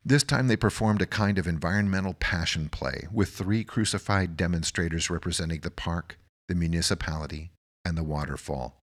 This 0.08 0.24
time 0.24 0.48
they 0.48 0.56
performed 0.56 1.02
a 1.02 1.06
kind 1.06 1.38
of 1.38 1.48
environmental 1.48 2.14
passion 2.14 2.70
play 2.70 3.10
with 3.12 3.32
three 3.32 3.66
crucified 3.66 4.38
demonstrators 4.38 5.10
representing 5.10 5.60
the 5.60 5.70
park, 5.70 6.18
the 6.48 6.56
municipality, 6.56 7.52
and 7.84 7.98
the 7.98 8.06
waterfall. 8.06 8.80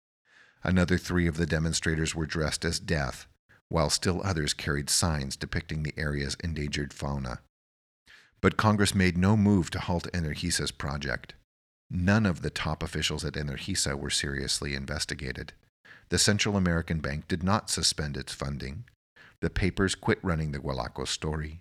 Another 0.64 0.98
three 0.98 1.28
of 1.28 1.36
the 1.36 1.46
demonstrators 1.46 2.12
were 2.12 2.26
dressed 2.26 2.64
as 2.64 2.80
death, 2.80 3.28
while 3.68 3.88
still 3.88 4.20
others 4.24 4.52
carried 4.52 4.90
signs 4.90 5.36
depicting 5.36 5.84
the 5.84 5.94
area's 5.96 6.36
endangered 6.42 6.92
fauna. 6.92 7.38
But 8.40 8.56
Congress 8.56 8.92
made 8.92 9.16
no 9.16 9.36
move 9.36 9.70
to 9.70 9.78
halt 9.78 10.08
Energisa's 10.12 10.72
project. 10.72 11.34
None 11.88 12.26
of 12.26 12.42
the 12.42 12.50
top 12.50 12.82
officials 12.82 13.24
at 13.24 13.34
Energisa 13.34 13.96
were 13.96 14.10
seriously 14.10 14.74
investigated. 14.74 15.52
The 16.08 16.18
Central 16.18 16.56
American 16.56 16.98
Bank 16.98 17.28
did 17.28 17.44
not 17.44 17.70
suspend 17.70 18.16
its 18.16 18.34
funding, 18.34 18.86
the 19.42 19.50
papers 19.50 19.96
quit 19.96 20.20
running 20.22 20.52
the 20.52 20.60
Gualaco 20.60 21.06
story, 21.06 21.60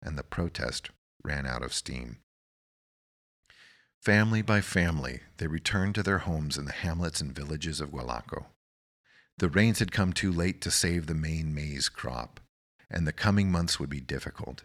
and 0.00 0.16
the 0.16 0.22
protest 0.22 0.90
ran 1.24 1.44
out 1.44 1.62
of 1.62 1.74
steam. 1.74 2.18
Family 4.00 4.42
by 4.42 4.60
family, 4.60 5.20
they 5.38 5.48
returned 5.48 5.96
to 5.96 6.04
their 6.04 6.18
homes 6.18 6.56
in 6.56 6.66
the 6.66 6.72
hamlets 6.72 7.20
and 7.20 7.34
villages 7.34 7.80
of 7.80 7.90
Gualaco. 7.90 8.46
The 9.38 9.48
rains 9.48 9.80
had 9.80 9.90
come 9.90 10.12
too 10.12 10.32
late 10.32 10.60
to 10.62 10.70
save 10.70 11.06
the 11.06 11.14
main 11.14 11.52
maize 11.52 11.88
crop, 11.88 12.38
and 12.88 13.06
the 13.06 13.12
coming 13.12 13.50
months 13.50 13.80
would 13.80 13.90
be 13.90 14.00
difficult. 14.00 14.62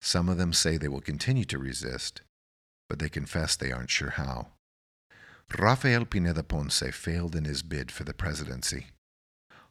Some 0.00 0.28
of 0.28 0.38
them 0.38 0.52
say 0.52 0.76
they 0.76 0.88
will 0.88 1.00
continue 1.00 1.44
to 1.46 1.58
resist, 1.58 2.22
but 2.88 3.00
they 3.00 3.08
confess 3.08 3.56
they 3.56 3.72
aren't 3.72 3.90
sure 3.90 4.10
how. 4.10 4.48
Rafael 5.58 6.04
Pineda 6.04 6.44
Ponce 6.44 6.82
failed 6.92 7.34
in 7.34 7.44
his 7.44 7.62
bid 7.62 7.90
for 7.90 8.04
the 8.04 8.14
presidency. 8.14 8.86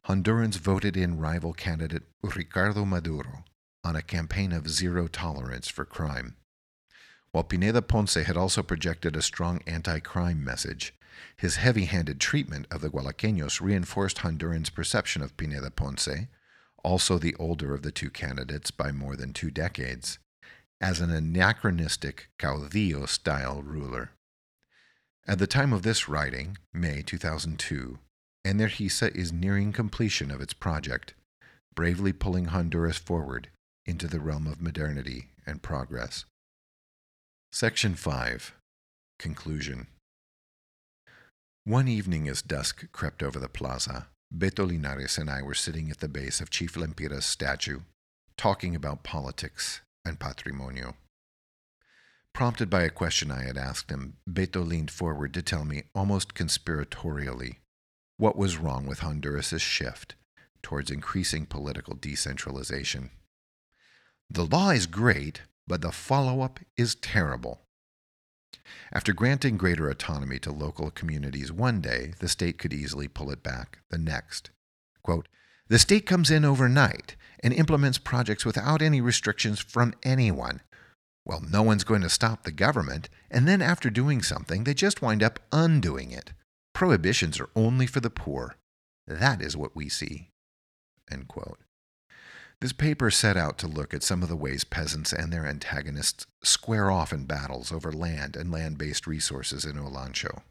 Hondurans 0.08 0.58
voted 0.58 0.98
in 0.98 1.20
rival 1.20 1.54
candidate 1.54 2.04
Ricardo 2.24 2.86
Maduro 2.86 3.46
on 3.84 3.96
a 3.96 4.02
campaign 4.02 4.52
of 4.52 4.70
zero 4.70 5.08
tolerance 5.08 5.68
for 5.68 5.86
crime. 5.86 6.36
While 7.32 7.44
Pineda 7.44 7.82
Ponce 7.82 8.16
had 8.16 8.36
also 8.36 8.64
projected 8.64 9.16
a 9.16 9.22
strong 9.22 9.62
anti 9.68 10.00
crime 10.00 10.44
message, 10.44 10.94
his 11.38 11.58
heavy 11.58 11.86
handed 11.86 12.20
treatment 12.20 12.68
of 12.72 12.82
the 12.82 12.90
Gualaqueños 12.90 13.62
reinforced 13.62 14.18
Hondurans' 14.18 14.74
perception 14.74 15.22
of 15.22 15.38
Pineda 15.38 15.72
Ponce, 15.72 16.28
also 16.84 17.18
the 17.18 17.36
older 17.36 17.74
of 17.74 17.84
the 17.84 17.92
two 17.92 18.10
candidates 18.10 18.72
by 18.72 18.92
more 18.92 19.16
than 19.16 19.34
two 19.34 19.52
decades, 19.52 20.20
as 20.82 21.00
an 21.00 21.12
anachronistic 21.12 22.30
caudillo 22.40 23.08
style 23.08 23.62
ruler. 23.62 24.12
At 25.28 25.38
the 25.38 25.48
time 25.48 25.72
of 25.72 25.84
this 25.84 26.10
writing, 26.10 26.58
May 26.74 27.04
2002, 27.04 28.00
Energisa 28.46 29.16
is 29.16 29.32
nearing 29.32 29.72
completion 29.72 30.32
of 30.32 30.42
its 30.42 30.54
project, 30.54 31.14
bravely 31.76 32.12
pulling 32.12 32.46
Honduras 32.46 32.98
forward 32.98 33.50
into 33.86 34.08
the 34.08 34.20
realm 34.20 34.48
of 34.48 34.62
modernity 34.62 35.28
and 35.46 35.62
progress. 35.62 36.26
Section 37.52 37.94
5 37.94 38.56
Conclusion 39.20 39.88
One 41.66 41.88
evening 41.88 42.28
as 42.28 42.42
dusk 42.42 42.92
crept 42.92 43.22
over 43.22 43.38
the 43.38 43.48
plaza, 43.48 44.08
Beto 44.36 44.68
Linares 44.68 45.20
and 45.20 45.30
I 45.30 45.44
were 45.44 45.54
sitting 45.54 45.92
at 45.92 46.00
the 46.00 46.08
base 46.08 46.42
of 46.42 46.50
Chief 46.50 46.74
Lempira's 46.74 47.26
statue, 47.26 47.82
talking 48.38 48.76
about 48.76 49.04
politics 49.04 49.82
and 50.04 50.18
patrimonio. 50.18 50.96
Prompted 52.34 52.72
by 52.72 52.82
a 52.84 52.90
question 52.90 53.30
I 53.30 53.44
had 53.44 53.58
asked 53.58 53.92
him, 53.92 54.18
Beto 54.28 54.66
leaned 54.66 54.90
forward 54.90 55.32
to 55.36 55.44
tell 55.44 55.66
me 55.66 55.84
almost 55.94 56.34
conspiratorially 56.34 57.58
what 58.22 58.38
was 58.38 58.58
wrong 58.58 58.86
with 58.86 59.00
Honduras's 59.00 59.64
shift 59.64 60.14
towards 60.62 60.92
increasing 60.92 61.48
political 61.48 61.96
decentralization. 61.96 63.10
The 64.30 64.46
law 64.46 64.70
is 64.70 64.86
great, 64.86 65.42
but 65.68 65.82
the 65.82 65.92
follow 65.92 66.42
up 66.42 66.60
is 66.78 66.94
terrible. 66.94 67.62
After 68.94 69.12
granting 69.12 69.58
greater 69.58 69.90
autonomy 69.90 70.38
to 70.42 70.52
local 70.52 70.92
communities 70.92 71.52
one 71.52 71.82
day, 71.82 72.14
the 72.20 72.28
state 72.28 72.60
could 72.60 72.74
easily 72.74 73.08
pull 73.08 73.32
it 73.32 73.42
back 73.42 73.80
the 73.90 73.98
next. 73.98 74.52
Quote, 75.02 75.28
the 75.68 75.80
state 75.80 76.06
comes 76.06 76.30
in 76.30 76.46
overnight 76.46 77.16
and 77.44 77.56
implements 77.56 77.98
projects 77.98 78.46
without 78.46 78.84
any 78.84 79.02
restrictions 79.02 79.60
from 79.60 79.96
anyone. 80.04 80.62
Well, 81.26 81.42
no 81.42 81.64
one's 81.64 81.84
going 81.84 82.02
to 82.02 82.10
stop 82.10 82.44
the 82.44 82.52
government, 82.52 83.10
and 83.32 83.48
then 83.48 83.64
after 83.64 83.90
doing 83.90 84.22
something, 84.22 84.64
they 84.64 84.76
just 84.76 85.02
wind 85.02 85.24
up 85.24 85.40
undoing 85.52 86.12
it. 86.12 86.34
Prohibitions 86.74 87.40
are 87.40 87.50
only 87.56 87.86
for 87.86 88.00
the 88.00 88.10
poor. 88.10 88.56
That 89.08 89.42
is 89.42 89.58
what 89.58 89.76
we 89.76 89.90
see. 89.90 90.30
This 92.62 92.74
paper 92.74 93.10
set 93.10 93.38
out 93.38 93.58
to 93.60 93.68
look 93.68 93.94
at 93.94 94.04
some 94.04 94.22
of 94.22 94.30
the 94.30 94.36
ways 94.36 94.64
peasants 94.64 95.12
and 95.12 95.34
their 95.34 95.46
antagonists 95.46 96.28
square 96.44 96.92
off 96.92 97.12
in 97.12 97.26
battles 97.26 97.72
over 97.72 97.92
land 97.92 98.36
and 98.36 98.52
land 98.52 98.78
based 98.78 99.08
resources 99.08 99.66
in 99.66 99.78
Olancho. 99.78 100.44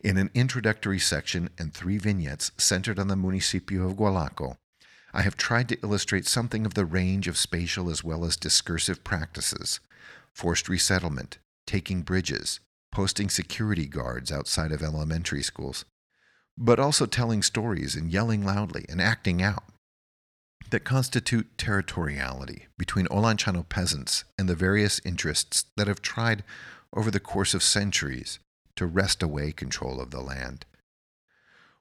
In 0.00 0.16
an 0.16 0.30
introductory 0.32 0.98
section 0.98 1.50
and 1.58 1.74
three 1.74 1.98
vignettes 1.98 2.52
centered 2.56 2.98
on 2.98 3.08
the 3.08 3.16
municipio 3.16 3.86
of 3.86 3.96
Gualaco, 3.96 4.58
I 5.12 5.22
have 5.22 5.36
tried 5.36 5.68
to 5.70 5.78
illustrate 5.82 6.26
something 6.26 6.66
of 6.66 6.74
the 6.74 6.84
range 6.84 7.26
of 7.26 7.36
spatial 7.36 7.90
as 7.90 8.04
well 8.04 8.24
as 8.24 8.36
discursive 8.36 9.02
practices 9.04 9.80
forced 10.32 10.68
resettlement, 10.68 11.38
taking 11.66 12.02
bridges, 12.02 12.60
posting 12.94 13.28
security 13.28 13.86
guards 13.86 14.32
outside 14.32 14.72
of 14.72 14.82
elementary 14.82 15.42
schools, 15.42 15.84
but 16.56 16.78
also 16.78 17.04
telling 17.04 17.42
stories 17.42 17.96
and 17.96 18.10
yelling 18.10 18.44
loudly 18.44 18.86
and 18.88 19.02
acting 19.02 19.42
out 19.42 19.64
that 20.70 20.84
constitute 20.84 21.56
territoriality 21.58 22.62
between 22.78 23.06
Olanchano 23.08 23.68
peasants 23.68 24.24
and 24.38 24.48
the 24.48 24.54
various 24.54 25.00
interests 25.04 25.66
that 25.76 25.88
have 25.88 26.00
tried 26.00 26.44
over 26.96 27.10
the 27.10 27.20
course 27.20 27.52
of 27.52 27.62
centuries 27.62 28.38
to 28.76 28.86
wrest 28.86 29.22
away 29.22 29.52
control 29.52 30.00
of 30.00 30.10
the 30.10 30.20
land. 30.20 30.64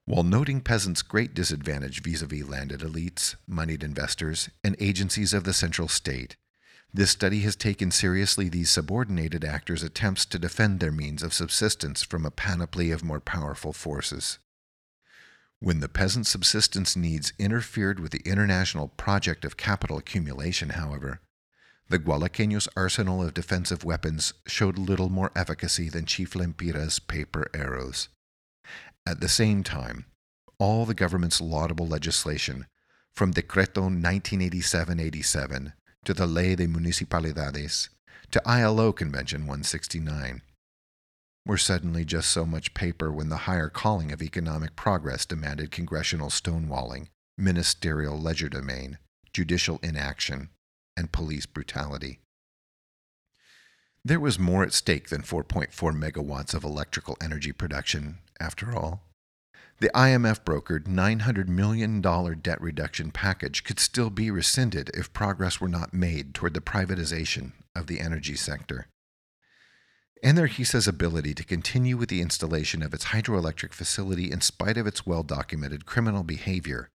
While 0.05 0.23
noting 0.23 0.61
peasants' 0.61 1.01
great 1.01 1.33
disadvantage 1.33 2.01
vis 2.01 2.21
a 2.21 2.25
vis 2.25 2.45
landed 2.45 2.81
elites, 2.81 3.35
moneyed 3.47 3.83
investors, 3.83 4.49
and 4.63 4.75
agencies 4.79 5.33
of 5.33 5.43
the 5.43 5.53
central 5.53 5.87
state, 5.87 6.35
this 6.93 7.09
study 7.09 7.39
has 7.39 7.55
taken 7.55 7.89
seriously 7.89 8.49
these 8.49 8.69
subordinated 8.69 9.43
actors' 9.43 9.81
attempts 9.81 10.25
to 10.25 10.37
defend 10.37 10.79
their 10.79 10.91
means 10.91 11.23
of 11.23 11.33
subsistence 11.33 12.03
from 12.03 12.23
a 12.23 12.31
panoply 12.31 12.91
of 12.91 13.03
more 13.03 13.19
powerful 13.19 13.73
forces. 13.73 14.37
When 15.59 15.79
the 15.79 15.89
peasant 15.89 16.27
subsistence 16.27 16.95
needs 16.95 17.33
interfered 17.39 17.99
with 17.99 18.11
the 18.11 18.21
international 18.25 18.89
project 18.89 19.43
of 19.43 19.57
capital 19.57 19.97
accumulation, 19.97 20.69
however, 20.69 21.21
the 21.89 21.97
Gualaqueños' 21.97 22.67
arsenal 22.75 23.23
of 23.23 23.33
defensive 23.33 23.83
weapons 23.83 24.33
showed 24.45 24.77
little 24.77 25.09
more 25.09 25.31
efficacy 25.35 25.89
than 25.89 26.05
Chief 26.05 26.33
Lempira's 26.33 26.99
paper 26.99 27.47
arrows. 27.55 28.09
At 29.05 29.19
the 29.19 29.29
same 29.29 29.63
time, 29.63 30.05
all 30.59 30.85
the 30.85 30.93
government's 30.93 31.41
laudable 31.41 31.87
legislation, 31.87 32.67
from 33.11 33.31
Decreto 33.31 33.81
1987 33.81 34.99
87 34.99 35.73
to 36.05 36.13
the 36.13 36.27
Ley 36.27 36.55
de 36.55 36.67
Municipalidades, 36.67 37.89
to 38.31 38.41
ILO 38.45 38.91
Convention 38.91 39.41
169, 39.41 40.41
were 41.45 41.57
suddenly 41.57 42.05
just 42.05 42.29
so 42.29 42.45
much 42.45 42.73
paper 42.73 43.11
when 43.11 43.29
the 43.29 43.45
higher 43.47 43.69
calling 43.69 44.11
of 44.11 44.21
economic 44.21 44.75
progress 44.75 45.25
demanded 45.25 45.71
congressional 45.71 46.29
stonewalling, 46.29 47.07
ministerial 47.37 48.19
legerdemain, 48.19 48.97
judicial 49.33 49.79
inaction, 49.83 50.49
and 50.95 51.11
police 51.11 51.45
brutality. 51.45 52.19
There 54.05 54.19
was 54.19 54.37
more 54.37 54.63
at 54.63 54.73
stake 54.73 55.09
than 55.09 55.21
4.4 55.21 55.71
megawatts 55.71 56.53
of 56.53 56.63
electrical 56.63 57.17
energy 57.21 57.51
production, 57.51 58.19
after 58.39 58.75
all. 58.75 59.01
The 59.79 59.89
IMF 59.89 60.43
brokered 60.43 60.85
$900 60.85 61.47
million 61.47 62.01
debt 62.01 62.61
reduction 62.61 63.11
package 63.11 63.63
could 63.63 63.79
still 63.79 64.09
be 64.09 64.31
rescinded 64.31 64.91
if 64.93 65.13
progress 65.13 65.59
were 65.59 65.67
not 65.67 65.93
made 65.93 66.33
toward 66.33 66.53
the 66.53 66.61
privatization 66.61 67.51
of 67.75 67.87
the 67.87 67.99
energy 67.99 68.35
sector. 68.35 68.87
And 70.23 70.37
their 70.37 70.47
Energisa's 70.47 70.87
ability 70.87 71.33
to 71.33 71.43
continue 71.43 71.97
with 71.97 72.07
the 72.07 72.21
installation 72.21 72.81
of 72.81 72.93
its 72.93 73.05
hydroelectric 73.05 73.73
facility 73.73 74.31
in 74.31 74.39
spite 74.39 74.77
of 74.77 74.87
its 74.87 75.05
well 75.05 75.23
documented 75.23 75.85
criminal 75.85 76.23
behavior 76.23 76.89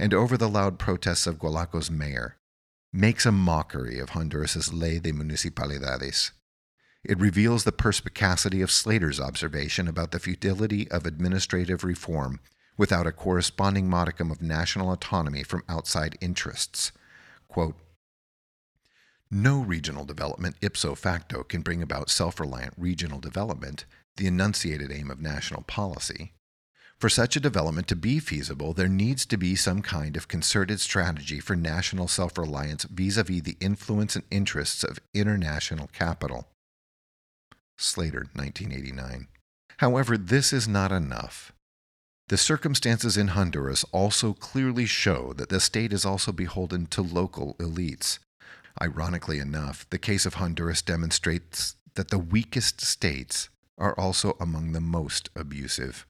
and 0.00 0.14
over 0.14 0.38
the 0.38 0.48
loud 0.48 0.78
protests 0.78 1.26
of 1.26 1.38
Gualaco's 1.38 1.90
mayor 1.90 2.38
makes 2.90 3.26
a 3.26 3.32
mockery 3.32 3.98
of 3.98 4.10
Honduras's 4.10 4.72
Ley 4.72 4.98
de 4.98 5.12
Municipalidades. 5.12 6.30
It 7.02 7.18
reveals 7.18 7.64
the 7.64 7.72
perspicacity 7.72 8.60
of 8.60 8.70
Slater's 8.70 9.18
observation 9.18 9.88
about 9.88 10.10
the 10.10 10.18
futility 10.18 10.90
of 10.90 11.06
administrative 11.06 11.82
reform 11.82 12.40
without 12.76 13.06
a 13.06 13.12
corresponding 13.12 13.88
modicum 13.88 14.30
of 14.30 14.42
national 14.42 14.92
autonomy 14.92 15.42
from 15.42 15.64
outside 15.68 16.18
interests. 16.20 16.92
Quote, 17.48 17.76
no 19.30 19.60
regional 19.60 20.04
development 20.04 20.56
ipso 20.60 20.96
facto 20.96 21.44
can 21.44 21.62
bring 21.62 21.82
about 21.82 22.10
self 22.10 22.40
reliant 22.40 22.74
regional 22.76 23.20
development, 23.20 23.84
the 24.16 24.26
enunciated 24.26 24.90
aim 24.90 25.08
of 25.10 25.20
national 25.20 25.62
policy. 25.62 26.32
For 26.98 27.08
such 27.08 27.36
a 27.36 27.40
development 27.40 27.86
to 27.88 27.96
be 27.96 28.18
feasible, 28.18 28.74
there 28.74 28.88
needs 28.88 29.24
to 29.26 29.36
be 29.36 29.54
some 29.54 29.82
kind 29.82 30.16
of 30.16 30.28
concerted 30.28 30.80
strategy 30.80 31.38
for 31.38 31.54
national 31.54 32.08
self 32.08 32.36
reliance 32.36 32.84
vis 32.84 33.16
a 33.16 33.22
vis 33.22 33.42
the 33.42 33.56
influence 33.60 34.16
and 34.16 34.24
interests 34.30 34.82
of 34.82 34.98
international 35.14 35.88
capital. 35.92 36.48
Slater, 37.80 38.28
1989. 38.34 39.28
However, 39.78 40.18
this 40.18 40.52
is 40.52 40.68
not 40.68 40.92
enough. 40.92 41.52
The 42.28 42.36
circumstances 42.36 43.16
in 43.16 43.28
Honduras 43.28 43.84
also 43.90 44.34
clearly 44.34 44.84
show 44.84 45.32
that 45.32 45.48
the 45.48 45.58
state 45.58 45.92
is 45.92 46.04
also 46.04 46.30
beholden 46.30 46.86
to 46.88 47.02
local 47.02 47.54
elites. 47.54 48.18
Ironically 48.80 49.38
enough, 49.38 49.88
the 49.90 49.98
case 49.98 50.26
of 50.26 50.34
Honduras 50.34 50.82
demonstrates 50.82 51.76
that 51.94 52.10
the 52.10 52.18
weakest 52.18 52.80
states 52.82 53.48
are 53.78 53.98
also 53.98 54.36
among 54.38 54.72
the 54.72 54.80
most 54.80 55.30
abusive. 55.34 56.06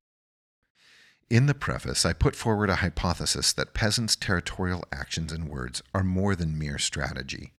In 1.30 1.46
the 1.46 1.54
preface, 1.54 2.04
I 2.04 2.12
put 2.12 2.34
forward 2.34 2.68
a 2.68 2.76
hypothesis 2.76 3.52
that 3.52 3.74
peasants' 3.74 4.16
territorial 4.16 4.84
actions 4.92 5.32
and 5.32 5.48
words 5.48 5.80
are 5.94 6.02
more 6.02 6.34
than 6.34 6.58
mere 6.58 6.78
strategy 6.78 7.52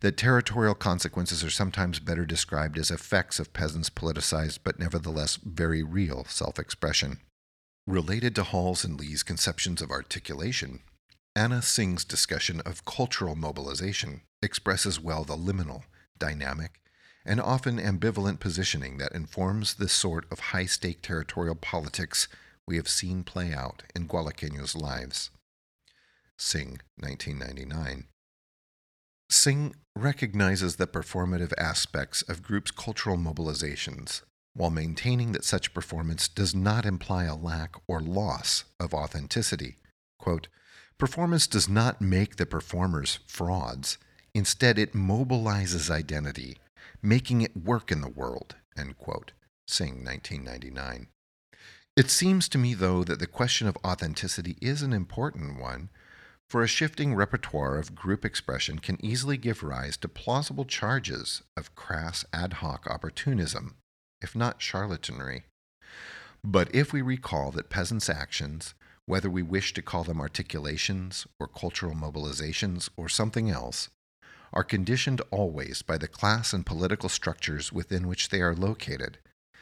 that 0.00 0.16
territorial 0.16 0.74
consequences 0.74 1.44
are 1.44 1.50
sometimes 1.50 2.00
better 2.00 2.24
described 2.24 2.78
as 2.78 2.90
effects 2.90 3.38
of 3.38 3.52
peasants' 3.52 3.90
politicized 3.90 4.60
but 4.64 4.78
nevertheless 4.78 5.36
very 5.36 5.82
real 5.82 6.24
self 6.24 6.58
expression. 6.58 7.18
Related 7.86 8.34
to 8.34 8.44
Hall's 8.44 8.84
and 8.84 8.98
Li's 8.98 9.22
conceptions 9.22 9.82
of 9.82 9.90
articulation, 9.90 10.80
Anna 11.36 11.60
Tsing's 11.62 12.04
discussion 12.04 12.60
of 12.62 12.84
cultural 12.84 13.36
mobilization 13.36 14.22
expresses 14.42 14.98
well 14.98 15.24
the 15.24 15.36
liminal, 15.36 15.82
dynamic, 16.18 16.80
and 17.24 17.40
often 17.40 17.78
ambivalent 17.78 18.40
positioning 18.40 18.98
that 18.98 19.12
informs 19.12 19.74
the 19.74 19.88
sort 19.88 20.30
of 20.32 20.40
high 20.40 20.66
stake 20.66 21.02
territorial 21.02 21.54
politics 21.54 22.28
we 22.66 22.76
have 22.76 22.88
seen 22.88 23.22
play 23.22 23.52
out 23.52 23.82
in 23.94 24.08
Gualaqueños' 24.08 24.80
lives. 24.80 25.30
Tsing, 26.38 26.80
1999. 26.96 28.06
Tsing 29.30 29.76
recognizes 29.94 30.74
the 30.76 30.88
performative 30.88 31.52
aspects 31.56 32.22
of 32.22 32.42
groups' 32.42 32.72
cultural 32.72 33.16
mobilizations 33.16 34.22
while 34.54 34.70
maintaining 34.70 35.30
that 35.32 35.44
such 35.44 35.72
performance 35.72 36.26
does 36.26 36.52
not 36.52 36.84
imply 36.84 37.24
a 37.24 37.36
lack 37.36 37.76
or 37.86 38.00
loss 38.00 38.64
of 38.80 38.92
authenticity. 38.92 39.76
Quote, 40.18 40.48
Performance 40.98 41.46
does 41.46 41.68
not 41.68 42.00
make 42.00 42.36
the 42.36 42.44
performers 42.44 43.20
frauds. 43.26 43.98
Instead, 44.34 44.78
it 44.78 44.94
mobilizes 44.94 45.88
identity, 45.90 46.58
making 47.00 47.40
it 47.40 47.56
work 47.56 47.92
in 47.92 48.00
the 48.00 48.08
world. 48.08 48.56
End 48.76 48.98
quote. 48.98 49.30
Tsing, 49.68 50.04
1999. 50.04 51.06
It 51.96 52.10
seems 52.10 52.48
to 52.48 52.58
me, 52.58 52.74
though, 52.74 53.04
that 53.04 53.20
the 53.20 53.26
question 53.28 53.68
of 53.68 53.78
authenticity 53.84 54.56
is 54.60 54.82
an 54.82 54.92
important 54.92 55.60
one, 55.60 55.88
for 56.50 56.62
a 56.64 56.68
shifting 56.68 57.14
repertoire 57.14 57.78
of 57.78 57.94
group 57.94 58.24
expression 58.24 58.80
can 58.80 59.02
easily 59.04 59.36
give 59.36 59.62
rise 59.62 59.96
to 59.96 60.08
plausible 60.08 60.64
charges 60.64 61.42
of 61.56 61.74
crass 61.76 62.24
ad 62.32 62.54
hoc 62.54 62.88
opportunism 62.88 63.76
if 64.20 64.36
not 64.36 64.60
charlatanry. 64.60 65.42
But 66.44 66.74
if 66.74 66.92
we 66.92 67.02
recall 67.02 67.50
that 67.52 67.70
peasants' 67.70 68.08
actions, 68.08 68.74
whether 69.06 69.30
we 69.30 69.42
wish 69.42 69.72
to 69.74 69.82
call 69.82 70.04
them 70.04 70.20
articulations 70.20 71.26
or 71.38 71.46
cultural 71.46 71.94
mobilizations 71.94 72.88
or 72.96 73.08
something 73.08 73.48
else, 73.48 73.88
are 74.52 74.64
conditioned 74.64 75.22
always 75.30 75.82
by 75.82 75.96
the 75.96 76.08
class 76.08 76.52
and 76.52 76.66
political 76.66 77.08
structures 77.08 77.72
within 77.72 78.08
which 78.08 78.30
they 78.30 78.40
are 78.40 78.54
located, 78.54 79.18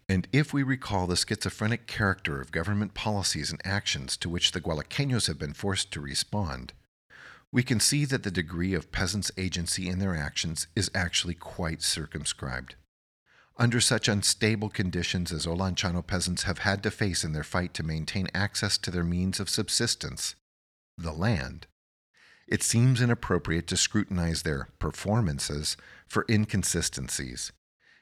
and 0.09 0.27
if 0.33 0.53
we 0.53 0.63
recall 0.63 1.07
the 1.07 1.17
schizophrenic 1.17 1.87
character 1.87 2.41
of 2.41 2.53
government 2.53 2.95
policies 2.95 3.51
and 3.51 3.61
actions 3.65 4.17
to 4.17 4.29
which 4.29 4.53
the 4.53 4.61
Gualaqueños 4.61 5.27
have 5.27 5.39
been 5.39 5.53
forced 5.53 5.93
to 5.93 6.01
respond, 6.01 6.73
we 7.53 7.63
can 7.63 7.81
see 7.81 8.05
that 8.05 8.23
the 8.23 8.31
degree 8.31 8.75
of 8.75 8.93
peasants' 8.93 9.33
agency 9.37 9.89
in 9.89 9.99
their 9.99 10.15
actions 10.15 10.67
is 10.77 10.91
actually 10.95 11.35
quite 11.35 11.83
circumscribed 11.83 12.75
under 13.59 13.81
such 13.81 14.09
unstable 14.09 14.69
conditions 14.69 15.33
as 15.33 15.45
Olanchano 15.45 16.07
peasants 16.07 16.45
have 16.45 16.59
had 16.59 16.83
to 16.85 16.91
face 16.91 17.25
in 17.25 17.33
their 17.33 17.45
fight 17.45 17.75
to 17.75 17.83
maintain 17.83 18.29
access 18.33 18.79
to 18.79 18.91
their 18.91 19.05
means 19.05 19.41
of 19.41 19.51
subsistence, 19.51 20.37
the 20.97 21.13
land, 21.13 21.67
it 22.47 22.63
seems 22.63 23.03
inappropriate 23.03 23.67
to 23.67 23.77
scrutinize 23.77 24.43
their 24.43 24.69
performances 24.79 25.77
for 26.07 26.25
inconsistencies. 26.31 27.53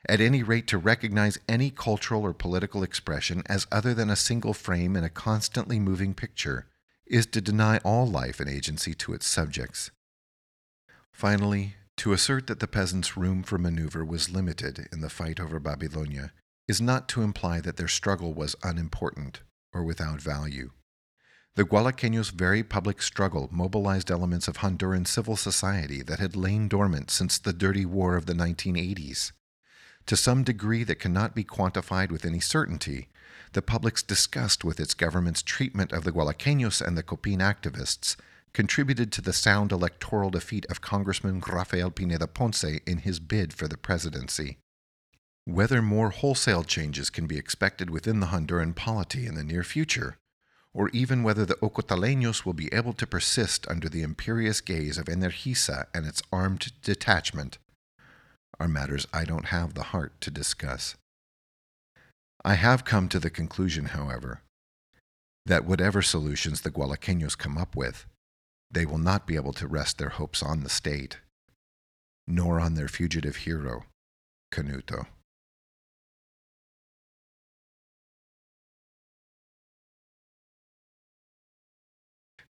At 0.08 0.20
any 0.20 0.42
rate, 0.42 0.68
to 0.68 0.78
recognize 0.78 1.38
any 1.48 1.70
cultural 1.70 2.22
or 2.22 2.32
political 2.32 2.84
expression 2.84 3.42
as 3.46 3.66
other 3.72 3.92
than 3.92 4.08
a 4.08 4.16
single 4.16 4.54
frame 4.54 4.94
in 4.94 5.02
a 5.02 5.10
constantly 5.10 5.80
moving 5.80 6.14
picture 6.14 6.66
is 7.06 7.26
to 7.26 7.40
deny 7.40 7.78
all 7.78 8.06
life 8.06 8.38
and 8.38 8.48
agency 8.48 8.94
to 8.94 9.14
its 9.14 9.26
subjects. 9.26 9.90
Finally, 11.12 11.74
to 11.96 12.12
assert 12.12 12.46
that 12.46 12.60
the 12.60 12.68
peasants' 12.68 13.16
room 13.16 13.42
for 13.42 13.58
maneuver 13.58 14.04
was 14.04 14.30
limited 14.30 14.88
in 14.92 15.00
the 15.00 15.10
fight 15.10 15.40
over 15.40 15.58
Babylonia 15.58 16.32
is 16.68 16.80
not 16.80 17.08
to 17.08 17.22
imply 17.22 17.60
that 17.60 17.76
their 17.76 17.88
struggle 17.88 18.34
was 18.34 18.56
unimportant 18.62 19.40
or 19.72 19.82
without 19.82 20.20
value. 20.20 20.70
The 21.54 21.64
Gualaqueños' 21.64 22.30
very 22.30 22.62
public 22.62 23.00
struggle 23.00 23.48
mobilized 23.50 24.10
elements 24.10 24.46
of 24.46 24.58
Honduran 24.58 25.06
civil 25.06 25.36
society 25.36 26.02
that 26.02 26.18
had 26.18 26.36
lain 26.36 26.68
dormant 26.68 27.10
since 27.10 27.38
the 27.38 27.52
dirty 27.52 27.86
war 27.86 28.14
of 28.14 28.26
the 28.26 28.34
1980s. 28.34 29.32
To 30.06 30.16
some 30.16 30.44
degree 30.44 30.84
that 30.84 31.00
cannot 31.00 31.34
be 31.34 31.42
quantified 31.44 32.10
with 32.10 32.24
any 32.24 32.40
certainty, 32.40 33.08
the 33.52 33.62
public's 33.62 34.02
disgust 34.02 34.64
with 34.64 34.78
its 34.78 34.94
government's 34.94 35.42
treatment 35.42 35.92
of 35.92 36.04
the 36.04 36.12
Gualaqueños 36.12 36.80
and 36.80 36.96
the 36.96 37.02
Copin 37.02 37.40
activists 37.40 38.16
contributed 38.52 39.12
to 39.12 39.20
the 39.20 39.32
sound 39.32 39.72
electoral 39.72 40.30
defeat 40.30 40.64
of 40.70 40.80
Congressman 40.80 41.42
Rafael 41.46 41.90
Pineda 41.90 42.26
Ponce 42.26 42.64
in 42.64 42.98
his 42.98 43.18
bid 43.18 43.52
for 43.52 43.68
the 43.68 43.76
presidency. 43.76 44.58
Whether 45.44 45.82
more 45.82 46.10
wholesale 46.10 46.64
changes 46.64 47.10
can 47.10 47.26
be 47.26 47.36
expected 47.36 47.90
within 47.90 48.20
the 48.20 48.28
Honduran 48.28 48.74
polity 48.74 49.26
in 49.26 49.34
the 49.34 49.44
near 49.44 49.62
future, 49.62 50.16
or 50.72 50.88
even 50.90 51.22
whether 51.22 51.44
the 51.44 51.54
Ocotaleños 51.56 52.44
will 52.44 52.52
be 52.52 52.72
able 52.72 52.92
to 52.94 53.06
persist 53.06 53.66
under 53.68 53.88
the 53.88 54.02
imperious 54.02 54.60
gaze 54.60 54.98
of 54.98 55.06
Energisa 55.06 55.86
and 55.92 56.06
its 56.06 56.22
armed 56.32 56.72
detachment, 56.82 57.58
are 58.58 58.68
matters 58.68 59.06
I 59.12 59.24
don't 59.24 59.46
have 59.46 59.74
the 59.74 59.84
heart 59.84 60.20
to 60.22 60.30
discuss. 60.30 60.96
I 62.44 62.54
have 62.54 62.84
come 62.84 63.08
to 63.08 63.18
the 63.18 63.30
conclusion, 63.30 63.86
however, 63.86 64.42
that 65.44 65.64
whatever 65.64 66.02
solutions 66.02 66.60
the 66.60 66.70
Gualaqueños 66.70 67.36
come 67.36 67.58
up 67.58 67.74
with, 67.74 68.06
they 68.70 68.86
will 68.86 68.98
not 68.98 69.26
be 69.26 69.36
able 69.36 69.52
to 69.54 69.66
rest 69.66 69.98
their 69.98 70.10
hopes 70.10 70.42
on 70.42 70.62
the 70.62 70.68
state, 70.68 71.18
nor 72.26 72.60
on 72.60 72.74
their 72.74 72.88
fugitive 72.88 73.36
hero, 73.36 73.84
Canuto. 74.52 75.06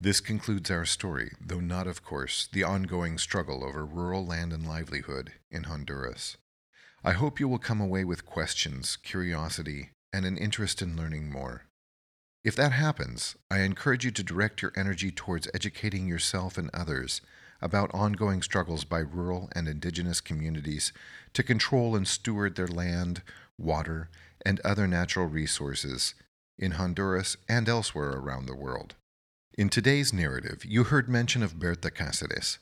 This 0.03 0.19
concludes 0.19 0.69
our 0.69 0.83
story, 0.83 1.31
though 1.39 1.61
not, 1.61 1.87
of 1.87 2.03
course, 2.03 2.49
the 2.51 2.61
ongoing 2.61 3.17
struggle 3.17 3.63
over 3.63 3.85
rural 3.85 4.25
land 4.25 4.51
and 4.51 4.67
livelihood 4.67 5.31
in 5.49 5.63
Honduras. 5.63 6.35
I 7.05 7.13
hope 7.13 7.39
you 7.39 7.47
will 7.47 7.57
come 7.57 7.79
away 7.79 8.03
with 8.03 8.25
questions, 8.25 8.97
curiosity, 8.97 9.91
and 10.11 10.25
an 10.25 10.37
interest 10.37 10.81
in 10.81 10.97
learning 10.97 11.31
more. 11.31 11.67
If 12.43 12.53
that 12.57 12.73
happens, 12.73 13.37
I 13.49 13.59
encourage 13.59 14.03
you 14.03 14.11
to 14.11 14.23
direct 14.23 14.61
your 14.61 14.73
energy 14.75 15.09
towards 15.09 15.47
educating 15.53 16.05
yourself 16.05 16.57
and 16.57 16.69
others 16.73 17.21
about 17.61 17.93
ongoing 17.93 18.41
struggles 18.41 18.83
by 18.83 18.99
rural 18.99 19.47
and 19.55 19.69
indigenous 19.69 20.19
communities 20.19 20.91
to 21.31 21.43
control 21.43 21.95
and 21.95 22.05
steward 22.05 22.57
their 22.57 22.67
land, 22.67 23.21
water, 23.57 24.09
and 24.45 24.59
other 24.65 24.85
natural 24.85 25.27
resources 25.27 26.13
in 26.59 26.71
Honduras 26.71 27.37
and 27.47 27.69
elsewhere 27.69 28.11
around 28.11 28.47
the 28.47 28.53
world. 28.53 28.95
In 29.55 29.69
today's 29.69 30.11
narrative, 30.11 30.65
you 30.65 30.85
heard 30.85 31.07
mention 31.07 31.43
of 31.43 31.59
Berta 31.59 31.91
Cáceres, 31.91 32.57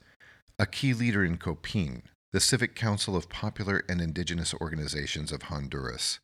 a 0.60 0.66
key 0.66 0.94
leader 0.94 1.24
in 1.24 1.38
COPIN, 1.38 2.04
the 2.34 2.42
Civic 2.42 2.76
Council 2.76 3.16
of 3.16 3.30
Popular 3.30 3.86
and 3.88 4.02
Indigenous 4.02 4.54
Organizations 4.56 5.32
of 5.32 5.44
Honduras 5.44 6.20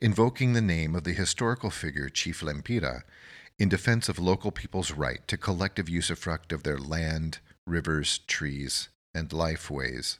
invoking 0.00 0.52
the 0.52 0.60
name 0.60 0.94
of 0.94 1.02
the 1.02 1.12
historical 1.12 1.70
figure 1.70 2.08
Chief 2.08 2.40
Lempira 2.40 3.02
in 3.58 3.68
defense 3.68 4.08
of 4.08 4.20
local 4.20 4.52
people's 4.52 4.92
right 4.92 5.26
to 5.26 5.36
collective 5.36 5.86
usufruct 5.86 6.52
of 6.52 6.62
their 6.62 6.78
land, 6.78 7.40
rivers, 7.66 8.18
trees, 8.18 8.90
and 9.12 9.28
lifeways. 9.30 10.18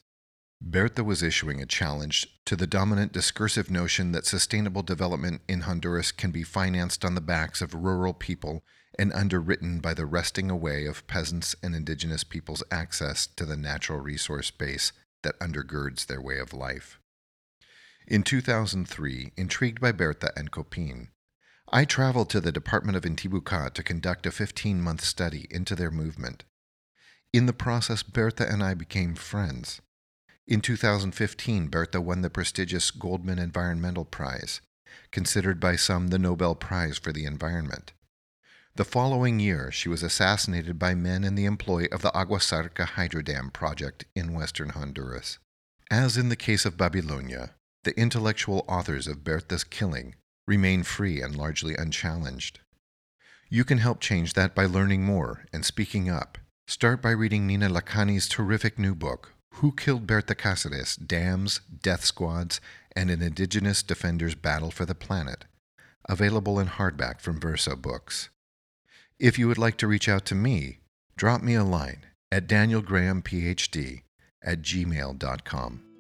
Berta 0.61 1.05
was 1.05 1.23
issuing 1.23 1.61
a 1.61 1.67
challenge 1.67 2.27
to 2.45 2.57
the 2.57 2.67
dominant 2.67 3.13
discursive 3.13 3.71
notion 3.71 4.11
that 4.11 4.27
sustainable 4.27 4.83
development 4.83 5.43
in 5.49 5.63
Honduras 5.63 6.11
can 6.11 6.33
be 6.33 6.43
financed 6.43 7.05
on 7.05 7.15
the 7.15 7.21
backs 7.21 7.63
of 7.63 7.75
rural 7.75 8.15
people 8.15 8.65
and 8.99 9.13
underwritten 9.13 9.81
by 9.81 9.95
the 9.95 10.07
wresting 10.07 10.51
away 10.51 10.87
of 10.87 11.07
peasants 11.07 11.57
and 11.63 11.75
indigenous 11.75 12.25
peoples' 12.25 12.65
access 12.71 13.27
to 13.27 13.45
the 13.45 13.57
natural 13.57 14.01
resource 14.01 14.51
base 14.51 14.93
that 15.23 15.39
undergirds 15.39 16.07
their 16.07 16.21
way 16.21 16.39
of 16.39 16.53
life. 16.53 16.99
In 18.07 18.23
2003, 18.23 19.33
intrigued 19.37 19.81
by 19.81 19.93
Berta 19.93 20.33
and 20.37 20.51
Copin, 20.51 21.09
I 21.75 21.85
traveled 21.85 22.29
to 22.31 22.41
the 22.41 22.53
Department 22.53 22.97
of 22.97 23.05
Intibucá 23.05 23.73
to 23.73 23.83
conduct 23.83 24.27
a 24.27 24.31
15 24.31 24.81
month 24.81 25.03
study 25.03 25.47
into 25.51 25.75
their 25.75 25.91
movement. 25.91 26.45
In 27.33 27.47
the 27.47 27.55
process, 27.55 28.03
Berta 28.03 28.47
and 28.47 28.63
I 28.63 28.75
became 28.75 29.15
friends. 29.15 29.81
In 30.47 30.61
2015, 30.61 31.69
Berta 31.69 32.01
won 32.01 32.21
the 32.21 32.29
prestigious 32.29 32.91
Goldman 32.91 33.39
Environmental 33.39 34.05
Prize, 34.05 34.61
considered 35.11 35.61
by 35.61 35.77
some 35.77 36.09
the 36.09 36.19
Nobel 36.19 36.55
Prize 36.55 36.99
for 36.99 37.13
the 37.13 37.25
Environment. 37.25 37.93
The 38.75 38.87
following 38.87 39.39
year, 39.39 39.71
she 39.71 39.91
was 39.91 40.03
assassinated 40.03 40.79
by 40.79 40.95
men 40.95 41.25
in 41.25 41.35
the 41.35 41.45
employ 41.45 41.89
of 41.93 42.01
the 42.01 42.11
Agua 42.15 42.39
Zarca 42.39 42.87
Hydro 42.87 43.21
Dam 43.21 43.51
project 43.51 44.07
in 44.15 44.33
western 44.33 44.71
Honduras. 44.71 45.39
As 45.91 46.17
in 46.17 46.31
the 46.31 46.37
case 46.37 46.65
of 46.65 46.79
Babylonia, 46.79 47.51
the 47.85 47.95
intellectual 48.01 48.65
authors 48.67 49.07
of 49.07 49.25
Berta's 49.25 49.63
killing 49.63 50.15
remain 50.47 50.85
free 50.85 51.21
and 51.21 51.37
largely 51.37 51.75
unchallenged. 51.77 52.61
You 53.51 53.63
can 53.65 53.77
help 53.77 54.01
change 54.01 54.33
that 54.33 54.55
by 54.55 54.65
learning 54.65 55.05
more 55.05 55.45
and 55.53 55.67
speaking 55.67 56.09
up. 56.09 56.39
Start 56.67 57.03
by 57.03 57.11
reading 57.11 57.47
Nina 57.47 57.69
Lakhani's 57.69 58.27
terrific 58.27 58.79
new 58.79 58.95
book, 58.95 59.35
Who 59.57 59.73
Killed 59.73 60.07
Berta 60.07 60.35
Cáceres 60.35 60.97
Dams, 61.07 61.61
Death 61.83 62.07
Squads, 62.07 62.59
and 62.97 63.11
an 63.11 63.21
Indigenous 63.21 63.83
Defender's 63.83 64.35
Battle 64.35 64.71
for 64.71 64.87
the 64.87 64.95
Planet, 64.95 65.45
available 66.09 66.59
in 66.59 66.69
hardback 66.69 67.21
from 67.21 67.39
Verso 67.39 67.77
Books. 67.77 68.31
If 69.23 69.39
you 69.39 69.47
would 69.47 69.57
like 69.57 69.77
to 69.77 69.87
reach 69.87 70.09
out 70.09 70.25
to 70.27 70.35
me, 70.35 70.81
drop 71.17 71.43
me 71.43 71.55
a 71.55 71.63
line 71.63 72.07
at 72.33 72.49
danielgrahamphd 72.49 74.03
at 74.43 74.63
gmail.com. 74.63 75.92